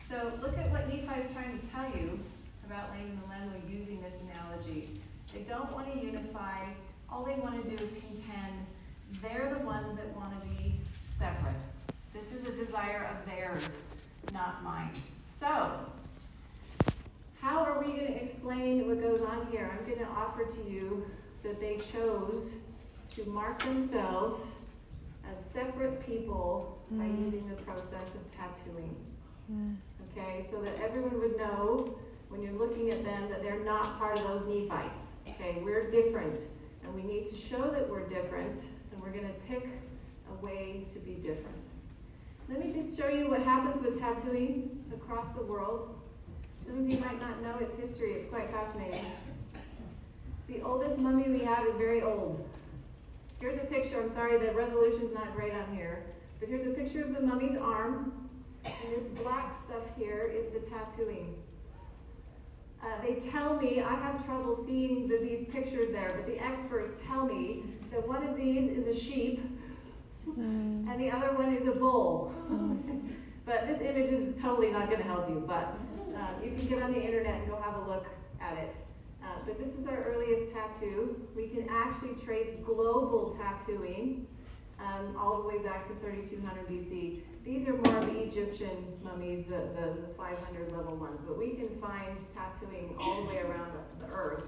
[0.09, 2.19] So look at what Nephi is trying to tell you
[2.65, 4.89] about Laman and Lemuel using this analogy.
[5.35, 6.65] They don't want to unify.
[7.13, 8.55] All they want to do is contend.
[9.21, 10.81] They're the ones that want to be
[11.19, 11.61] separate.
[12.15, 13.83] This is a desire of theirs,
[14.33, 14.93] not mine.
[15.27, 15.79] So,
[17.43, 19.71] how are we going to explain what goes on here?
[19.79, 21.07] I'm going to offer to you
[21.43, 22.55] that they chose
[23.11, 24.53] to mark themselves
[25.31, 26.99] as separate people mm.
[26.99, 28.97] by using the process of tattooing.
[29.51, 34.19] Okay, so that everyone would know when you're looking at them that they're not part
[34.19, 35.13] of those Nephites.
[35.29, 36.41] Okay, we're different,
[36.83, 39.67] and we need to show that we're different, and we're going to pick
[40.31, 41.57] a way to be different.
[42.49, 45.99] Let me just show you what happens with tattooing across the world.
[46.67, 49.05] Some of you might not know its history, it's quite fascinating.
[50.49, 52.47] The oldest mummy we have is very old.
[53.41, 56.05] Here's a picture, I'm sorry, the resolution's not great on here,
[56.41, 58.28] but here's a picture of the mummy's arm.
[58.85, 61.35] And this black stuff here is the tattooing.
[62.83, 66.93] Uh, they tell me, I have trouble seeing the, these pictures there, but the experts
[67.07, 69.41] tell me that one of these is a sheep
[70.29, 70.89] mm.
[70.89, 72.33] and the other one is a bull.
[72.51, 73.11] Mm.
[73.47, 75.77] but this image is totally not going to help you, but
[76.17, 78.07] uh, you can get on the internet and go have a look
[78.41, 78.75] at it.
[79.23, 81.29] Uh, but this is our earliest tattoo.
[81.35, 84.27] We can actually trace global tattooing
[84.81, 87.21] um, all the way back to 3200 BC.
[87.49, 91.53] These are more of the Egyptian mummies, the, the, the 500 level ones, but we
[91.53, 94.45] can find tattooing all the way around the, earth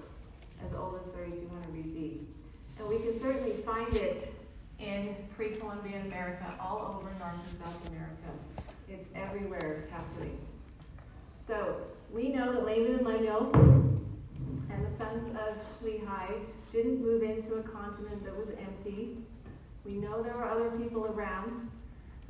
[0.63, 2.19] as old as 3200 BC.
[2.79, 4.31] And we can certainly find it
[4.79, 8.29] in pre-Columbian America, all over North and South America.
[8.87, 10.39] It's everywhere tattooing.
[11.47, 11.77] So
[12.13, 13.51] we know that Laman and Lemuel
[14.71, 19.17] and the sons of Lehi didn't move into a continent that was empty.
[19.87, 21.71] We know there were other people around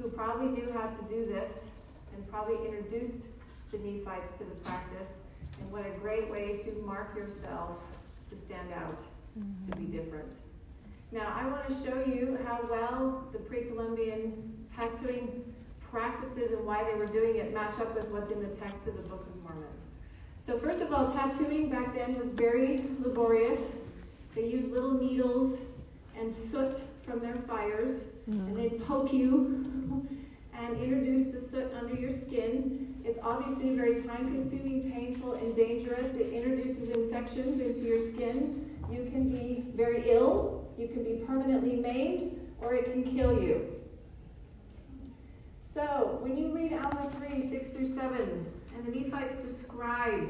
[0.01, 1.71] who probably knew how to do this
[2.15, 3.27] and probably introduced
[3.71, 5.23] the Nephites to the practice.
[5.61, 7.77] And what a great way to mark yourself
[8.29, 9.85] to stand out, to mm-hmm.
[9.85, 10.37] be different.
[11.13, 15.43] Now, I want to show you how well the pre Columbian tattooing
[15.81, 18.97] practices and why they were doing it match up with what's in the text of
[18.97, 19.65] the Book of Mormon.
[20.39, 23.77] So, first of all, tattooing back then was very laborious.
[24.35, 25.63] They used little needles
[26.17, 28.47] and soot from their fires, Mm.
[28.47, 30.07] and they'd poke you
[30.55, 32.95] and introduce the soot under your skin.
[33.05, 36.15] It's obviously very time consuming, painful, and dangerous.
[36.15, 38.79] It introduces infections into your skin.
[38.91, 43.67] You can be very ill, you can be permanently maimed, or it can kill you.
[45.65, 50.29] So, when you read Alma 3 6 through 7, and the Nephites describe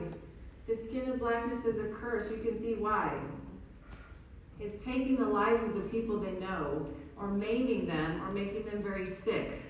[0.67, 3.13] the skin of blackness as a curse, you can see why.
[4.59, 6.87] It's taking the lives of the people they know,
[7.21, 9.63] or maiming them, or making them very sick.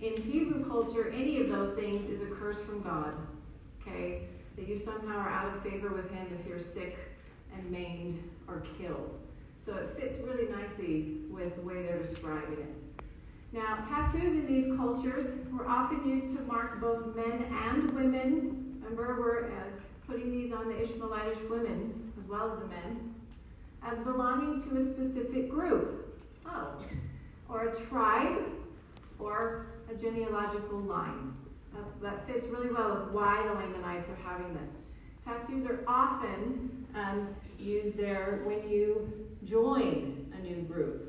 [0.00, 3.14] In Hebrew culture, any of those things is a curse from God.
[3.80, 4.22] Okay?
[4.56, 6.98] That you somehow are out of favor with Him if you're sick
[7.56, 9.18] and maimed or killed.
[9.58, 13.04] So it fits really nicely with the way they're describing it.
[13.52, 18.80] Now, tattoos in these cultures were often used to mark both men and women.
[18.82, 19.64] Remember, we're uh,
[20.06, 23.14] putting these on the Ishmaelitish women as well as the men,
[23.84, 26.11] as belonging to a specific group.
[27.48, 28.38] Or a tribe,
[29.18, 31.34] or a genealogical line.
[31.74, 34.70] Uh, that fits really well with why the Lamanites are having this.
[35.24, 37.28] Tattoos are often um,
[37.58, 41.08] used there when you join a new group.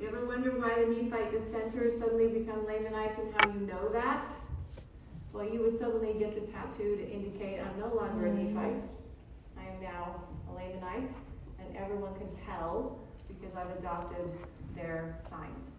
[0.00, 4.26] You ever wonder why the Nephite dissenters suddenly become Lamanites and how you know that?
[5.32, 8.82] Well, you would suddenly get the tattoo to indicate I'm no longer a Nephite.
[9.56, 11.12] I am now a Lamanite,
[11.60, 12.98] and everyone can tell
[13.44, 14.30] because I've adopted
[14.74, 15.70] their signs.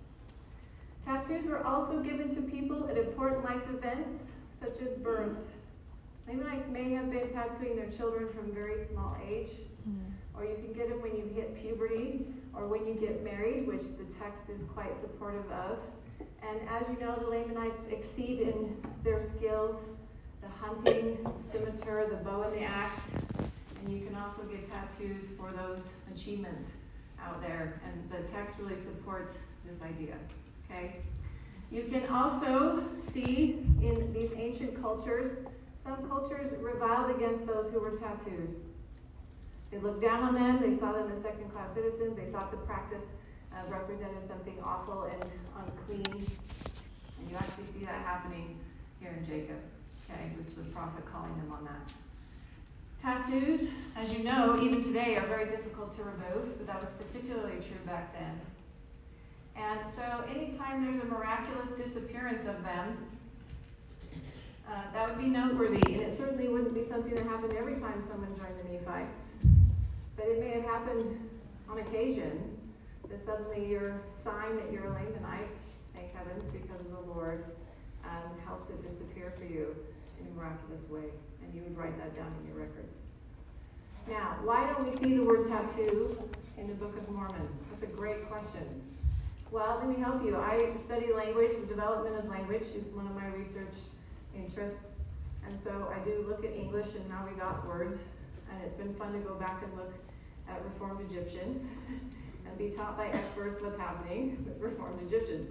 [1.05, 5.55] Tattoos were also given to people at important life events, such as births.
[6.27, 9.51] Lamanites may have been tattooing their children from very small age,
[9.83, 9.99] hmm.
[10.35, 13.83] or you can get them when you hit puberty or when you get married, which
[13.97, 15.79] the text is quite supportive of.
[16.41, 19.75] And as you know, the Lamanites exceed in their skills
[20.41, 23.17] the hunting, the scimitar, the bow, and the axe.
[23.83, 26.77] And you can also get tattoos for those achievements
[27.25, 27.81] out there.
[27.85, 30.15] And the text really supports this idea.
[30.69, 30.97] Okay?
[31.71, 35.37] You can also see in these ancient cultures,
[35.83, 38.55] some cultures reviled against those who were tattooed.
[39.71, 42.57] They looked down on them, they saw them as second class citizens, they thought the
[42.57, 43.13] practice
[43.51, 45.23] uh, represented something awful and
[45.57, 46.25] unclean.
[47.19, 48.59] And you actually see that happening
[48.99, 49.57] here in Jacob,
[50.09, 52.04] okay, which the prophet calling them on that.
[52.97, 57.57] Tattoos, as you know, even today are very difficult to remove, but that was particularly
[57.61, 58.39] true back then.
[59.55, 62.97] And so, anytime there's a miraculous disappearance of them,
[64.67, 68.01] uh, that would be noteworthy, and it certainly wouldn't be something that happened every time
[68.01, 69.33] someone joined the Nephites.
[70.17, 71.29] But it may have happened
[71.69, 72.57] on occasion
[73.09, 75.47] that suddenly your sign that you're a Lamanite,
[75.93, 77.45] thank heavens, because of the Lord,
[78.03, 79.75] um, helps it disappear for you
[80.19, 81.11] in a miraculous way.
[81.55, 82.97] You would write that down in your records.
[84.09, 86.17] Now, why don't we see the word tattoo
[86.57, 87.47] in the Book of Mormon?
[87.71, 88.81] That's a great question.
[89.51, 90.35] Well, let me help you.
[90.35, 93.73] I study language, the development of language is one of my research
[94.35, 94.81] interests.
[95.47, 97.99] And so I do look at English and how we got words.
[98.51, 99.93] And it's been fun to go back and look
[100.49, 101.69] at Reformed Egyptian
[102.45, 105.47] and be taught by experts what's happening with Reformed Egyptian.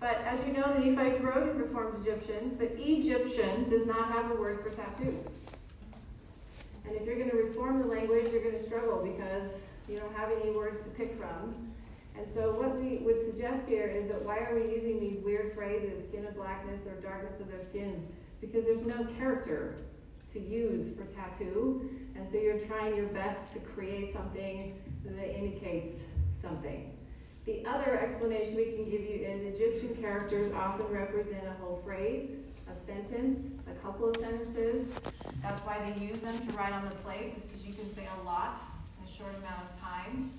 [0.00, 4.32] But as you know, the Nephites wrote in Reformed Egyptian, but Egyptian does not have
[4.32, 5.24] a word for tattoo.
[6.84, 9.50] And if you're going to reform the language, you're going to struggle because
[9.88, 11.72] you don't have any words to pick from.
[12.16, 15.54] And so, what we would suggest here is that why are we using these weird
[15.54, 18.06] phrases, skin of blackness or darkness of their skins?
[18.40, 19.76] Because there's no character
[20.32, 21.90] to use for tattoo.
[22.14, 26.00] And so, you're trying your best to create something that indicates
[26.40, 26.92] something.
[27.44, 32.36] The other explanation we can give you is Egyptian characters often represent a whole phrase,
[32.72, 34.94] a sentence, a couple of sentences.
[35.42, 38.06] That's why they use them to write on the plates, is because you can say
[38.20, 38.58] a lot
[38.98, 40.32] in a short amount of time.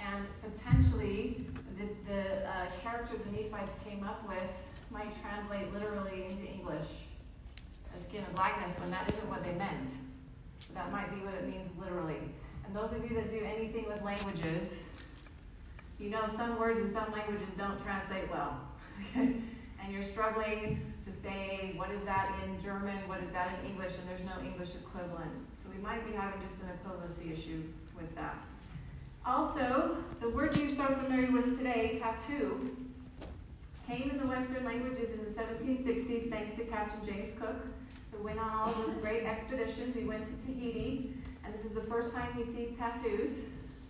[0.00, 1.44] And potentially,
[1.76, 4.50] the, the uh, character the Nephites came up with
[4.90, 7.06] might translate literally into English
[7.94, 9.90] a skin of blackness when that isn't what they meant.
[10.74, 12.18] That might be what it means literally.
[12.64, 14.82] And those of you that do anything with languages,
[15.98, 18.60] you know some words in some languages don't translate well.
[19.14, 19.42] and
[19.90, 24.08] you're struggling to say, what is that in German, what is that in English, and
[24.08, 25.30] there's no English equivalent.
[25.56, 27.62] So we might be having just an equivalency issue
[27.96, 28.36] with that.
[29.24, 32.76] Also, the word you're so familiar with today, tattoo,
[33.86, 37.56] came in the Western languages in the 1760s thanks to Captain James Cook.
[38.12, 39.94] Who went on all those great expeditions.
[39.94, 43.38] He went to Tahiti, and this is the first time he sees tattoos,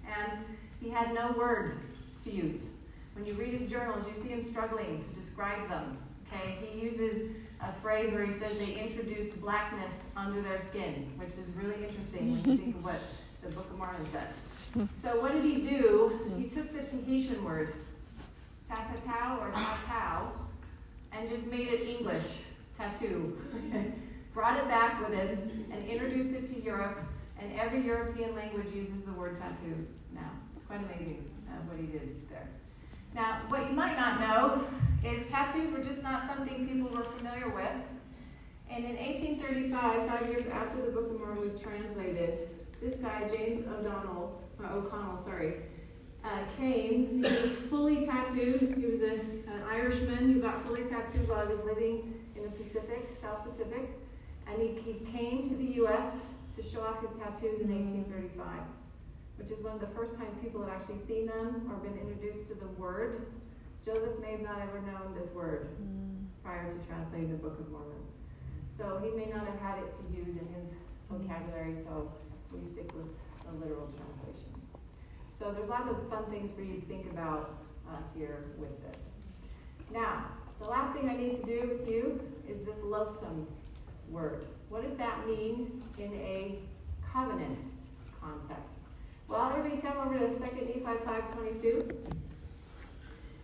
[0.07, 0.39] and
[0.81, 1.79] he had no word
[2.25, 2.71] to use.
[3.15, 5.99] When you read his journals, you see him struggling to describe them.
[6.33, 11.31] Okay, he uses a phrase where he says they introduced blackness under their skin, which
[11.31, 13.01] is really interesting when you think of what
[13.43, 14.35] the Book of Mormon says.
[14.93, 16.21] So what did he do?
[16.37, 17.75] He took the Tahitian word,
[18.71, 20.29] tatatau or tatau,
[21.13, 22.43] and just made it English,
[22.77, 23.39] tattoo.
[24.35, 26.99] Brought it back with him and introduced it to Europe,
[27.41, 30.31] and every European language uses the word tattoo now.
[30.55, 32.47] It's quite amazing uh, what he did there.
[33.19, 34.65] Now, what you might not know
[35.05, 37.73] is tattoos were just not something people were familiar with.
[38.71, 42.49] And in 1835, five years after the Book of Mormon was translated,
[42.81, 45.55] this guy, James O'Donnell, uh, O'Connell, sorry,
[46.25, 47.25] uh, came.
[47.25, 48.77] He was fully tattooed.
[48.79, 52.51] He was a, an Irishman who got fully tattooed while he was living in the
[52.51, 53.99] Pacific, South Pacific.
[54.47, 56.27] And he, he came to the U.S.
[56.57, 58.61] to show off his tattoos in 1835,
[59.39, 62.49] which is one of the first times people had actually seen them or been introduced
[62.49, 63.27] to the word.
[63.85, 65.69] Joseph may have not ever known this word
[66.45, 68.03] prior to translating the Book of Mormon.
[68.77, 70.75] So he may not have had it to use in his
[71.11, 72.13] vocabulary, so
[72.53, 73.07] we stick with
[73.45, 74.51] the literal translation.
[75.39, 77.59] So there's lots of fun things for you to think about
[77.89, 78.97] uh, here with this.
[79.93, 80.27] Now,
[80.61, 83.47] the last thing I need to do with you is this loathsome
[84.11, 84.47] word.
[84.69, 86.59] What does that mean in a
[87.13, 87.59] covenant
[88.21, 88.81] context?
[89.29, 91.95] Well, everybody come over to 2 Nephi 5.22.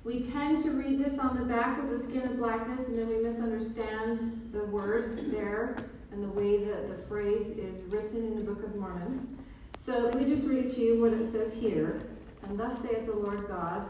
[0.02, 3.06] We tend to read this on the back of the skin of blackness, and then
[3.06, 5.76] we misunderstand the word there
[6.10, 9.36] and the way that the phrase is written in the Book of Mormon.
[9.76, 12.00] So let me just read to you what it says here.
[12.44, 13.86] And thus saith the Lord God,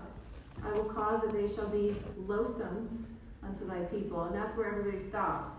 [0.64, 1.94] I will cause that they shall be
[2.26, 3.06] loathsome
[3.40, 4.24] unto thy people.
[4.24, 5.52] And that's where everybody stops.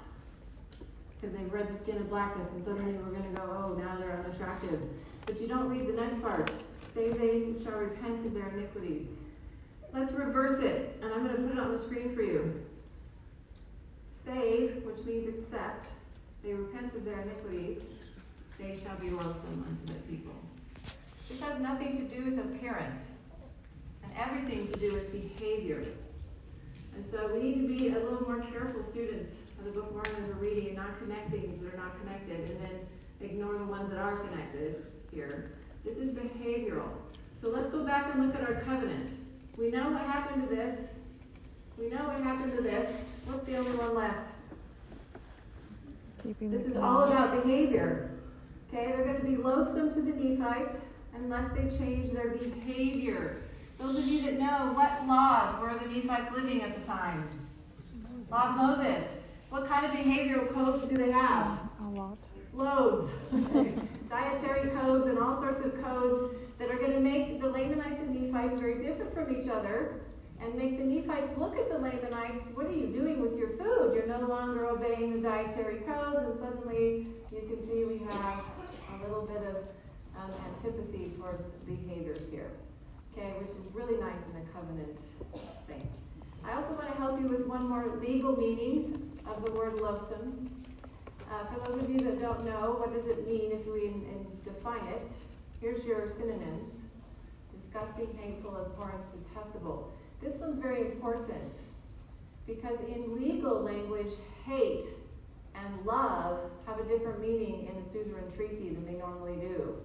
[1.16, 3.98] Because they've read the skin of blackness, and suddenly we're going to go, oh, now
[3.98, 4.82] they're unattractive.
[5.26, 6.52] But you don't read the next part.
[6.86, 9.08] Say they shall repent of their iniquities.
[9.94, 12.64] Let's reverse it, and I'm going to put it on the screen for you.
[14.26, 15.88] Save, which means accept,
[16.44, 17.82] they repent of their iniquities,
[18.60, 20.34] they shall be loathsome unto the people.
[21.28, 23.12] This has nothing to do with appearance
[24.04, 25.86] and everything to do with behavior.
[26.96, 29.94] And so we need to be a little more careful students of the Book of
[29.94, 32.80] Mormon as we're reading and not connect things that are not connected and then
[33.22, 34.86] ignore the ones that are connected
[35.16, 35.52] here.
[35.84, 36.90] This is behavioral.
[37.36, 39.10] So let's go back and look at our covenant.
[39.58, 40.90] We know what happened to this.
[41.80, 43.06] We know what happened to this.
[43.26, 44.32] What's the only one left?
[46.22, 48.12] Keeping This is all about behavior.
[48.68, 50.86] Okay, they're going to be loathsome to the Nephites
[51.16, 53.38] unless they change their behavior.
[53.80, 57.28] Those of you that know what laws were the Nephites living at the time?
[58.30, 59.30] Law of Moses.
[59.50, 61.60] What kind of behavioral codes do they have?
[61.80, 62.18] A lot.
[62.54, 63.12] Loads.
[64.16, 68.16] Dietary codes and all sorts of codes that are going to make the Lamanites and
[68.16, 70.00] Nephites very different from each other
[70.42, 72.46] and make the Nephites look at the Lamanites.
[72.54, 73.92] What are you doing with your food?
[73.94, 78.46] You're no longer obeying the dietary codes, and suddenly you can see we have
[78.94, 79.58] a little bit of
[80.18, 82.52] um, antipathy towards behaviors here,
[83.12, 84.98] okay, which is really nice in the covenant
[85.68, 85.90] thing.
[86.46, 90.55] I also want to help you with one more legal meaning of the word loathsome.
[91.32, 94.06] Uh, for those of you that don't know, what does it mean if we in,
[94.06, 95.10] in define it?
[95.60, 96.74] Here's your synonyms
[97.56, 99.92] disgusting, hateful, abhorrent, detestable.
[100.22, 101.52] This one's very important
[102.48, 104.12] because in legal language,
[104.46, 104.84] hate
[105.56, 109.76] and love have a different meaning in the suzerain treaty than they normally do.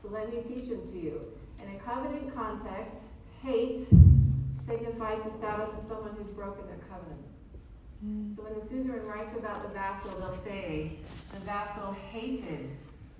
[0.00, 1.20] So let me teach them to you.
[1.62, 2.94] In a covenant context,
[3.42, 3.86] hate
[4.64, 7.20] signifies the status of someone who's broken their covenant.
[8.04, 8.36] Mm.
[8.36, 10.98] So when the suzerain writes about the vassal, they'll say,
[11.34, 12.68] the vassal hated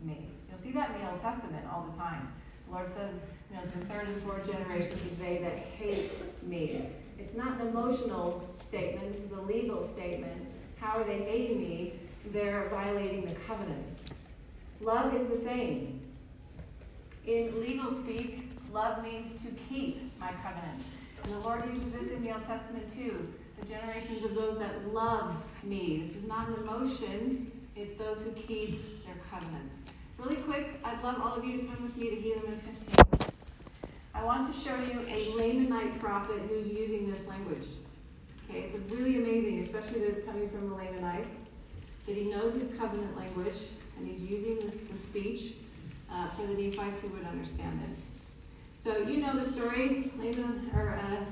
[0.03, 0.29] me.
[0.49, 2.33] You'll see that in the Old Testament all the time.
[2.67, 6.13] The Lord says, you know, to third and fourth generations of they that hate
[6.43, 6.91] me.
[7.19, 10.47] It's not an emotional statement, this is a legal statement.
[10.79, 11.95] How are they hating me?
[12.33, 13.85] They're violating the covenant.
[14.81, 16.01] Love is the same.
[17.27, 20.85] In legal speak, love means to keep my covenant.
[21.25, 23.29] And the Lord uses this in the Old Testament too.
[23.61, 25.99] The generations of those that love me.
[25.99, 29.75] This is not an emotion, it's those who keep their covenants.
[30.19, 33.31] Really quick, I'd love all of you to come with me to Helaman 15.
[34.15, 37.67] I want to show you a Lamanite prophet who's using this language.
[38.51, 41.27] Okay, it's really amazing, especially that it's coming from a Lamanite,
[42.07, 43.57] that he knows his covenant language
[43.97, 45.55] and he's using this, the speech
[46.11, 47.99] uh, for the Nephites who would understand this.
[48.75, 50.11] So you know the story.
[50.19, 51.25] Laman, or uh,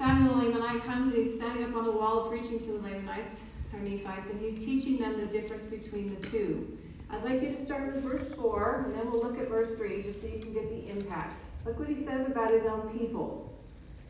[0.00, 3.42] Samuel the Lamanite comes and he's standing up on the wall preaching to the Lamanites.
[3.74, 6.78] are Nephites, and he's teaching them the difference between the two.
[7.10, 10.02] I'd like you to start with verse 4, and then we'll look at verse 3,
[10.02, 11.42] just so you can get the impact.
[11.66, 13.54] Look what he says about his own people.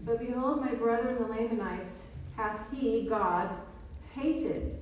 [0.02, 3.50] But behold, my brethren the Lamanites hath he, God,
[4.14, 4.78] hated,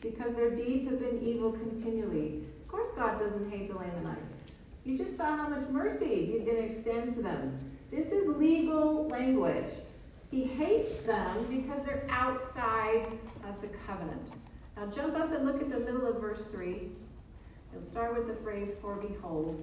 [0.00, 2.42] because their deeds have been evil continually.
[2.62, 4.38] Of course, God doesn't hate the Lamanites.
[4.86, 7.58] You just saw how much mercy he's going to extend to them.
[7.90, 9.68] This is legal language.
[10.32, 13.06] He hates them because they're outside
[13.46, 14.30] of the covenant.
[14.78, 16.88] Now jump up and look at the middle of verse 3.
[17.72, 19.62] You'll start with the phrase, for behold.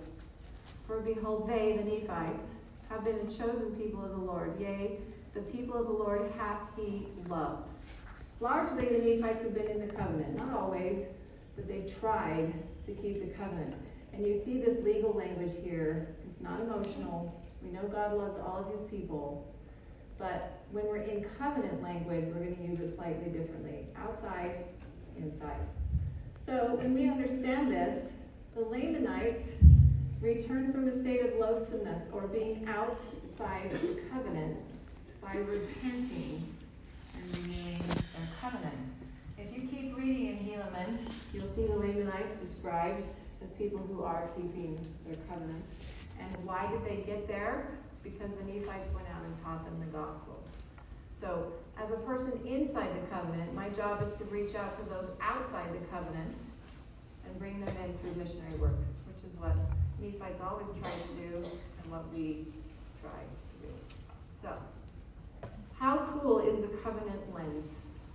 [0.85, 2.49] For behold, they, the Nephites,
[2.87, 4.61] have been a chosen people of the Lord.
[4.61, 4.99] Yea,
[5.33, 7.67] the people of the Lord hath he loved.
[8.39, 10.37] Largely, the Nephites have been in the covenant.
[10.37, 11.07] Not always,
[11.55, 12.53] but they tried
[12.85, 13.73] to keep the covenant.
[14.13, 16.15] And you see this legal language here.
[16.27, 17.41] It's not emotional.
[17.63, 19.51] We know God loves all of his people.
[20.19, 24.65] But when we're in covenant language, we're going to use it slightly differently outside,
[25.17, 25.61] inside.
[26.37, 28.11] So when we understand this,
[28.53, 29.51] the Lamanites
[30.21, 34.57] returned from a state of loathsomeness or being outside the covenant
[35.21, 36.53] by repenting
[37.15, 38.75] and renewing their covenant.
[39.37, 40.97] If you keep reading in Helaman,
[41.33, 43.03] you'll see the Lamanites described
[43.41, 45.69] as people who are keeping their covenants.
[46.19, 47.77] And why did they get there?
[48.03, 50.43] Because the Nephites went out and taught them the gospel.
[51.13, 55.09] So, as a person inside the covenant, my job is to reach out to those
[55.21, 56.39] outside the covenant
[57.25, 58.77] and bring them in through missionary work,
[59.07, 59.55] which is what
[59.99, 61.35] Nephites always try to do
[61.81, 62.47] and what we
[63.01, 63.73] try to do.
[64.41, 64.53] So,
[65.77, 67.65] how cool is the covenant lens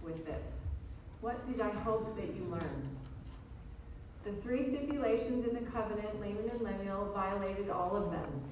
[0.03, 0.61] with this?
[1.21, 2.89] What did I hope that you learned?
[4.25, 8.43] The three stipulations in the covenant, Laman and Lemuel, violated all of them.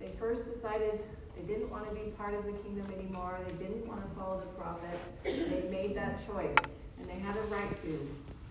[0.00, 1.00] They first decided
[1.36, 3.38] they didn't want to be part of the kingdom anymore.
[3.46, 4.98] They didn't want to follow the prophet.
[5.22, 8.08] They made that choice, and they had a right to.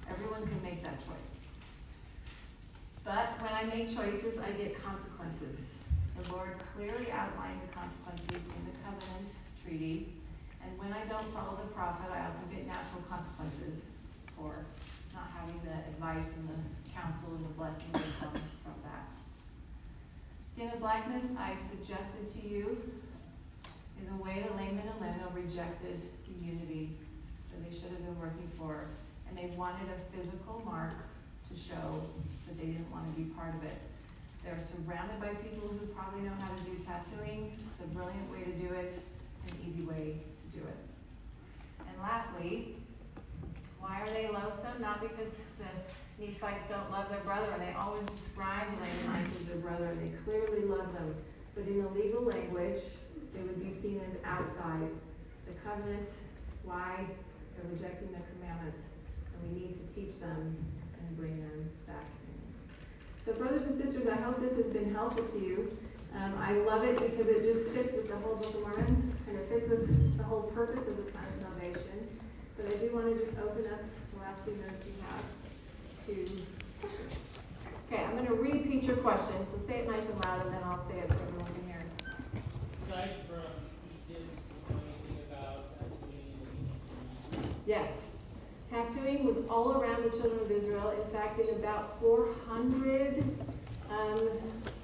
[0.09, 1.29] Everyone can make that choice.
[3.03, 5.71] But when I make choices, I get consequences.
[6.17, 9.33] The Lord clearly outlined the consequences in the covenant
[9.65, 10.13] treaty.
[10.61, 13.81] And when I don't follow the prophet, I also get natural consequences
[14.37, 14.65] for
[15.13, 16.59] not having the advice and the
[16.91, 18.75] counsel and the blessing that come from
[20.79, 22.77] blackness, I suggested to you,
[24.01, 26.95] is a way that Laman and Lemuel rejected the unity
[27.51, 28.87] that they should have been working for.
[29.27, 30.93] And they wanted a physical mark
[31.51, 32.03] to show
[32.47, 33.77] that they didn't want to be part of it.
[34.43, 37.59] They're surrounded by people who probably know how to do tattooing.
[37.75, 38.97] It's a brilliant way to do it,
[39.47, 40.79] an easy way to do it.
[41.79, 42.75] And lastly,
[43.79, 44.81] why are they loathsome?
[44.81, 45.67] Not because the
[46.19, 50.17] Nephites don't love their brother, and they always describe Lamanites as their brother, and they
[50.25, 51.15] clearly love them.
[51.55, 52.81] But in the legal language,
[53.33, 54.89] they would be seen as outside
[55.47, 56.09] the covenant.
[56.63, 57.05] Why?
[57.55, 58.83] They're rejecting the commandments,
[59.33, 60.57] and we need to teach them
[60.99, 62.05] and bring them back.
[63.17, 65.69] So, brothers and sisters, I hope this has been helpful to you.
[66.15, 69.37] Um, I love it because it just fits with the whole Book of Mormon, and
[69.37, 72.07] it fits with the whole purpose of the plan of salvation.
[72.57, 73.79] But I do want to just open up
[74.13, 75.23] the last few minutes we have
[76.09, 76.43] to
[76.81, 77.13] questions.
[77.91, 80.61] Okay, I'm going to repeat your question, so say it nice and loud, and then
[80.63, 81.83] I'll say it so everyone can hear.
[82.87, 83.41] Aside from,
[84.09, 84.29] you didn't
[84.69, 87.91] anything about tattooing Yes.
[88.69, 90.91] Tattooing was all around the children of Israel.
[90.91, 93.23] In fact, in about 400
[93.89, 94.29] um,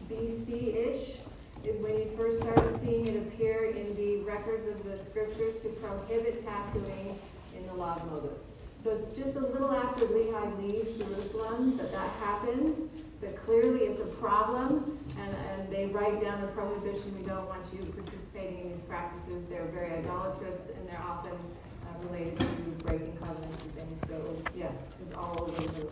[0.10, 1.18] BC-ish
[1.64, 5.70] is when you first started seeing it appear in the records of the scriptures to
[5.70, 7.20] prohibit tattooing
[7.56, 8.44] in the law of Moses.
[8.86, 12.82] So it's just a little after Lehi leaves Jerusalem that that happens,
[13.20, 17.18] but clearly it's a problem, and, and they write down the prohibition.
[17.18, 19.48] We don't want you participating in these practices.
[19.48, 22.46] They're very idolatrous, and they're often uh, related to
[22.86, 24.08] breaking covenants and things.
[24.08, 25.88] So yes, it's all over the.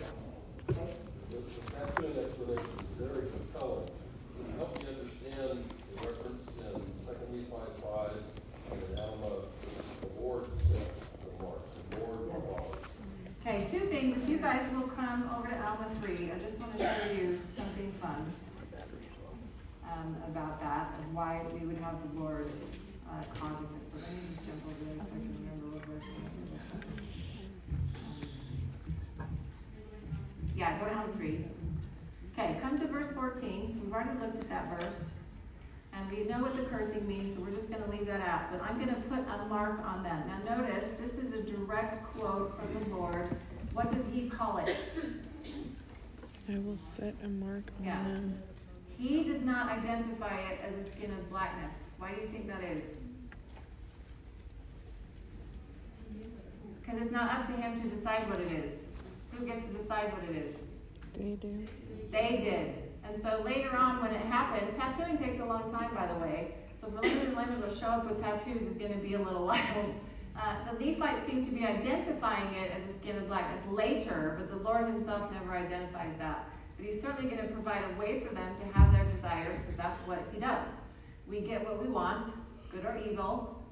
[0.00, 0.06] Yeah.
[0.70, 0.94] Okay.
[1.30, 3.86] The the tattooing explanation is very compelling.
[4.34, 5.62] Can you help me understand
[5.94, 7.46] the reference in Second Nephi
[7.80, 8.18] five
[8.72, 9.46] and in Alma,
[10.00, 10.90] the Lord said,
[11.38, 12.44] the Lord, the Lord Yes.
[12.44, 12.74] of all.
[13.40, 14.16] Okay, two things.
[14.16, 17.40] If you guys will come over to Alma 3, I just want to show you
[17.50, 18.32] something fun
[19.84, 22.50] um, about that and why we would have the Lord
[23.08, 23.84] uh, causing this.
[23.92, 26.08] But let me just jump over there so I can remember what verse.
[26.08, 26.10] it
[30.50, 30.56] is.
[30.56, 31.44] Yeah, go to Alma 3.
[32.32, 33.80] Okay, come to verse 14.
[33.84, 35.12] We've already looked at that verse.
[35.92, 38.50] And we know what the cursing means, so we're just going to leave that out.
[38.50, 40.22] But I'm going to put a mark on them.
[40.26, 43.28] Now, notice this is a direct quote from the Lord.
[43.72, 44.76] What does he call it?
[46.48, 48.02] I will set a mark on Yeah.
[48.02, 48.42] them.
[48.98, 51.90] He does not identify it as a skin of blackness.
[51.98, 52.90] Why do you think that is?
[56.80, 58.80] Because it's not up to him to decide what it is.
[59.32, 60.56] Who gets to decide what it is?
[61.14, 61.66] They do.
[62.10, 62.79] They did.
[63.04, 66.54] And so later on, when it happens, tattooing takes a long time, by the way.
[66.80, 69.94] So for Laman to show up with tattoos is going to be a little while.
[70.36, 74.48] Uh, the Levites seem to be identifying it as a skin of blackness later, but
[74.48, 76.48] the Lord Himself never identifies that.
[76.76, 79.76] But He's certainly going to provide a way for them to have their desires, because
[79.76, 80.80] that's what He does.
[81.26, 82.26] We get what we want,
[82.72, 83.62] good or evil,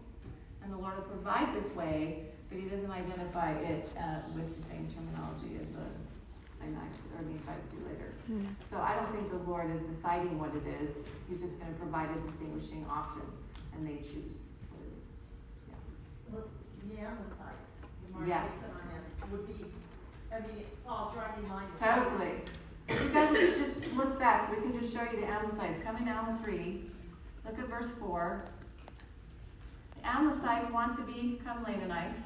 [0.62, 4.62] and the Lord will provide this way, but He doesn't identify it uh, with the
[4.62, 5.86] same terminology as the
[6.60, 8.12] Lamanites or Nephites do later.
[8.62, 10.98] So I don't think the Lord is deciding what it is.
[11.28, 13.22] He's just going to provide a distinguishing option,
[13.74, 14.36] and they choose
[14.70, 16.32] what it is.
[16.32, 16.44] Well,
[16.88, 18.44] the Amlicites, the Yes.
[19.30, 19.64] Would be,
[20.32, 21.66] I mean, it falls right in line.
[21.78, 22.32] Totally.
[22.86, 25.82] So you guys let's just look back so we can just show you the Amlicites.
[25.82, 26.90] Coming down to three.
[27.44, 28.44] Look at verse four.
[29.96, 32.20] The Amlicites want to become Lamanites.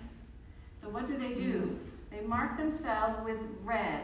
[0.77, 1.79] So what do they do?
[2.11, 4.03] They mark themselves with red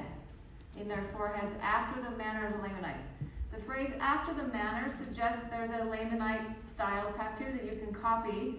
[0.81, 3.05] in their foreheads after the manner of the Lamanites.
[3.53, 8.57] The phrase after the manner suggests there's a Lamanite style tattoo that you can copy.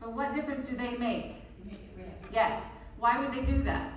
[0.00, 1.36] But what difference do they make?
[2.32, 2.72] Yes.
[2.98, 3.92] Why would they do that?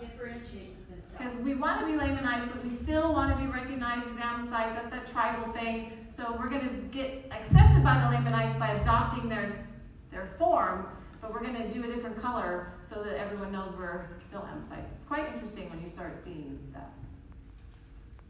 [0.00, 0.74] Differentiate
[1.16, 4.74] Because we want to be Lamanites, but we still want to be recognized as Amlicites.
[4.74, 5.92] That's that tribal thing.
[6.10, 9.66] So we're going to get accepted by the Lamanites by adopting their,
[10.10, 10.86] their form,
[11.26, 14.92] but we're going to do a different color so that everyone knows we're still Amlicites.
[14.92, 16.92] It's quite interesting when you start seeing that.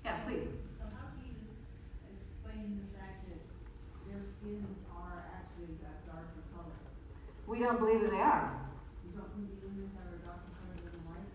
[0.03, 0.45] Yeah, please.
[0.81, 1.37] So how do you
[2.09, 3.41] explain the fact that
[4.09, 6.73] their skins are actually that darker color?
[7.47, 8.65] We don't believe that they are.
[9.05, 11.29] You don't think the humans have a darker color than white?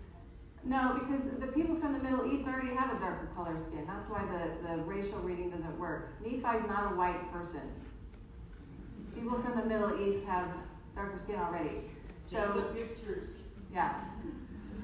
[0.65, 3.85] No, because the people from the Middle East already have a darker color skin.
[3.85, 6.17] That's why the, the racial reading doesn't work.
[6.25, 7.69] Nephi's not a white person.
[9.13, 10.49] People from the Middle East have
[10.95, 11.89] darker skin already.
[12.29, 13.29] Check the So, pictures.
[13.73, 13.93] yeah.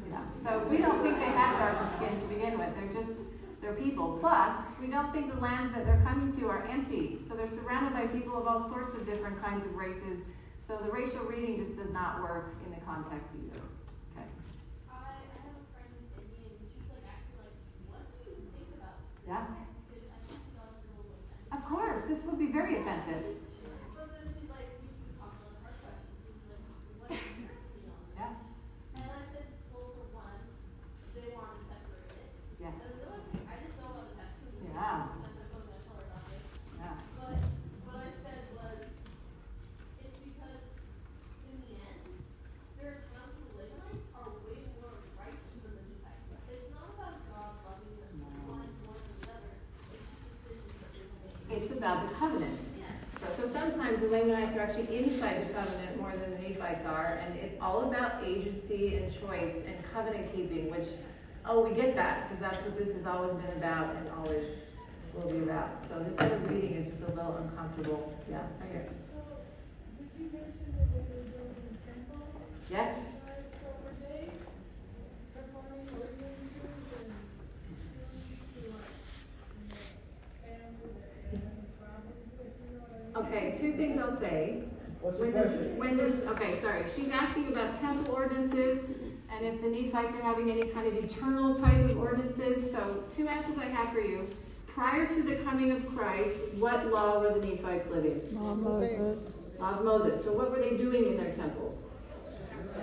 [0.10, 0.22] Yeah.
[0.42, 2.70] So we don't think they have darker skin to begin with.
[2.76, 3.24] They're just,
[3.62, 4.18] they're people.
[4.22, 7.18] Plus, we don't think the lands that they're coming to are empty.
[7.22, 10.22] So they're surrounded by people of all sorts of different kinds of races.
[10.60, 13.60] So the racial reading just does not work in the context either.
[14.16, 14.28] Okay.
[14.90, 14.96] I, I
[15.44, 17.56] have a friend who's Indian, and like asking like,
[17.92, 19.28] what do you think about this?
[19.28, 19.44] Yeah.
[19.92, 21.52] Because I think she thought it was a little offensive.
[21.52, 23.24] Of course, this would be very offensive.
[23.96, 26.64] But then she's like, we, we talked about her question, she was like,
[27.00, 28.20] what's your opinion on this?
[28.20, 29.00] Yeah.
[29.00, 30.40] And I said, well, for one,
[31.16, 32.32] they want to separate it.
[32.60, 32.76] Yeah.
[32.76, 34.52] And they're like, I didn't know about the tattoo.
[34.68, 35.16] Yeah.
[35.16, 36.44] And I wasn't gonna tell her about it.
[36.76, 36.96] Yeah.
[37.16, 37.40] But
[37.88, 38.84] what I said was,
[40.04, 40.64] it's because
[41.48, 42.04] in the end,
[42.80, 46.48] their account of the Lamanites are way more righteous than the Nephites.
[46.52, 48.16] It's not about God loving them
[48.50, 49.54] one more than the other.
[49.94, 51.58] It's just decisions that they've made.
[51.58, 52.60] It's about the covenant.
[53.36, 57.40] So sometimes the Lamanites are actually inside the covenant more than the Nephites are, and
[57.40, 60.88] it's all about agency and choice and covenant keeping, which,
[61.46, 64.48] oh, we get that, because that's what this has always been about and always
[65.14, 65.82] will be about.
[65.88, 68.14] So this other reading is just a little uncomfortable.
[68.30, 68.90] Yeah, right here.
[69.98, 72.28] Did you mention that they were building a temple?
[72.70, 73.08] Yes?
[73.64, 74.30] So were they
[75.34, 78.20] performing ordinances and doing like,
[78.56, 78.82] you know,
[80.46, 83.34] and with the, and the province, if you know what I mean?
[83.34, 84.64] Okay, two things I'll say.
[85.02, 88.92] What's the When this, when this, okay, sorry, she's asking about temple ordinances
[89.32, 92.72] and if the Nephites are having any kind of eternal type of ordinances.
[92.72, 94.28] So, two answers I have for you.
[94.66, 98.22] Prior to the coming of Christ, what law were the Nephites living?
[98.32, 99.46] Law of Moses.
[99.60, 100.24] Law of Moses.
[100.24, 101.82] So, what were they doing in their temples?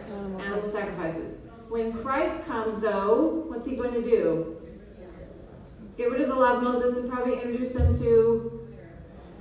[0.09, 0.45] Animals.
[0.45, 1.47] Animal sacrifices.
[1.69, 4.61] When Christ comes, though, what's he going to do?
[5.97, 8.69] Get rid of the law of Moses and probably introduce them to.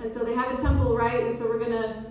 [0.00, 1.24] And so they have a temple, right?
[1.24, 2.03] And so we're going to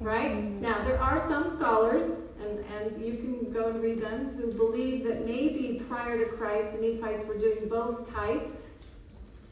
[0.00, 0.44] Right?
[0.62, 5.04] Now, there are some scholars, and, and you can go and read them, who believe
[5.04, 8.78] that maybe prior to Christ, the Nephites were doing both types.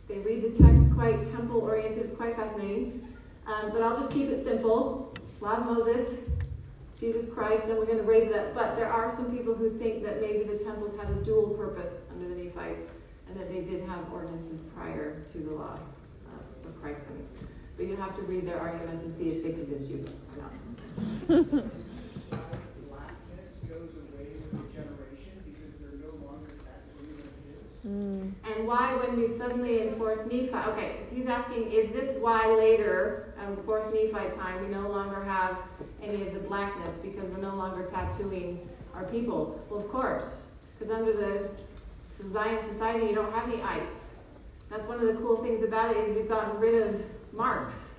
[0.08, 3.06] They read the text quite temple oriented, it's quite fascinating.
[3.46, 5.14] Um, but I'll just keep it simple.
[5.42, 6.30] Law of Moses,
[6.98, 8.54] Jesus Christ, then we're going to raise it up.
[8.54, 12.02] But there are some people who think that maybe the temples had a dual purpose
[12.10, 12.86] under the Nephites,
[13.28, 15.78] and that they did have ordinances prior to the law
[16.64, 17.28] of Christ coming.
[17.78, 20.04] But you have to read their arguments and see if they convince you
[20.34, 20.52] or not.
[22.88, 27.62] Blackness goes away with the generation because they're no longer tattooing like this.
[27.86, 28.32] Mm.
[28.44, 32.48] And why, when we suddenly in fourth Nephi, okay, so he's asking, is this why
[32.48, 35.62] later, um, fourth Nephi time, we no longer have
[36.02, 39.64] any of the blackness because we're no longer tattooing our people?
[39.70, 41.48] Well, of course, because under the
[42.10, 44.06] Zion society, you don't have any ites.
[44.68, 47.00] That's one of the cool things about it is we've gotten rid of
[47.38, 47.94] marks.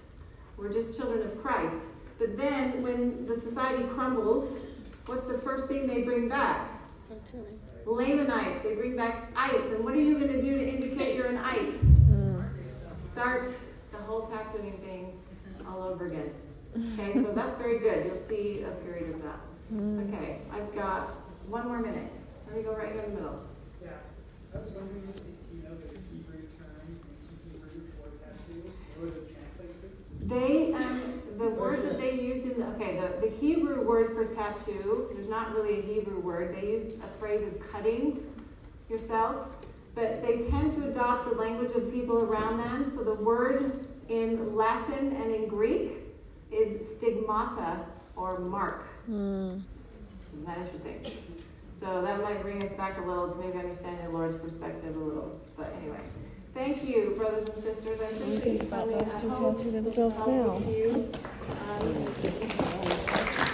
[0.57, 1.77] We're just children of Christ.
[2.19, 4.59] But then, when the society crumbles
[5.05, 6.69] what's the first thing they bring back?
[7.85, 9.71] Lamanites, they bring back ites.
[9.71, 11.73] And what are you going to do to indicate you're an ite?
[13.03, 13.47] Start
[13.91, 15.19] the whole tattooing thing
[15.67, 16.31] all over again.
[16.93, 18.05] Okay, so that's very good.
[18.05, 19.39] You'll see a period of that.
[20.13, 21.15] Okay, I've got
[21.47, 22.11] one more minute.
[22.47, 23.41] Let me go right here in the middle.
[23.81, 23.89] Yeah,
[24.53, 25.21] I was wondering if
[25.51, 26.95] you know the Hebrew term in
[27.51, 29.87] Hebrew for tattoo, what would it translate to?
[30.29, 34.25] They, um, the word that they used in the, okay, the, the Hebrew word for
[34.25, 36.55] tattoo, there's not really a Hebrew word.
[36.55, 38.23] They used a phrase of cutting
[38.89, 39.47] yourself,
[39.95, 42.85] but they tend to adopt the language of people around them.
[42.85, 45.93] So the word in Latin and in Greek
[46.51, 47.79] is stigmata
[48.15, 48.85] or mark.
[50.33, 51.05] Isn't that interesting?
[51.71, 54.99] So that might bring us back a little to maybe understanding the Lord's perspective a
[54.99, 55.39] little.
[55.57, 56.01] But anyway,
[56.53, 57.99] thank you, brothers and sisters.
[58.01, 60.59] I think about those who hope tattoo themselves now.
[60.59, 61.11] to you.
[61.69, 63.45] Um,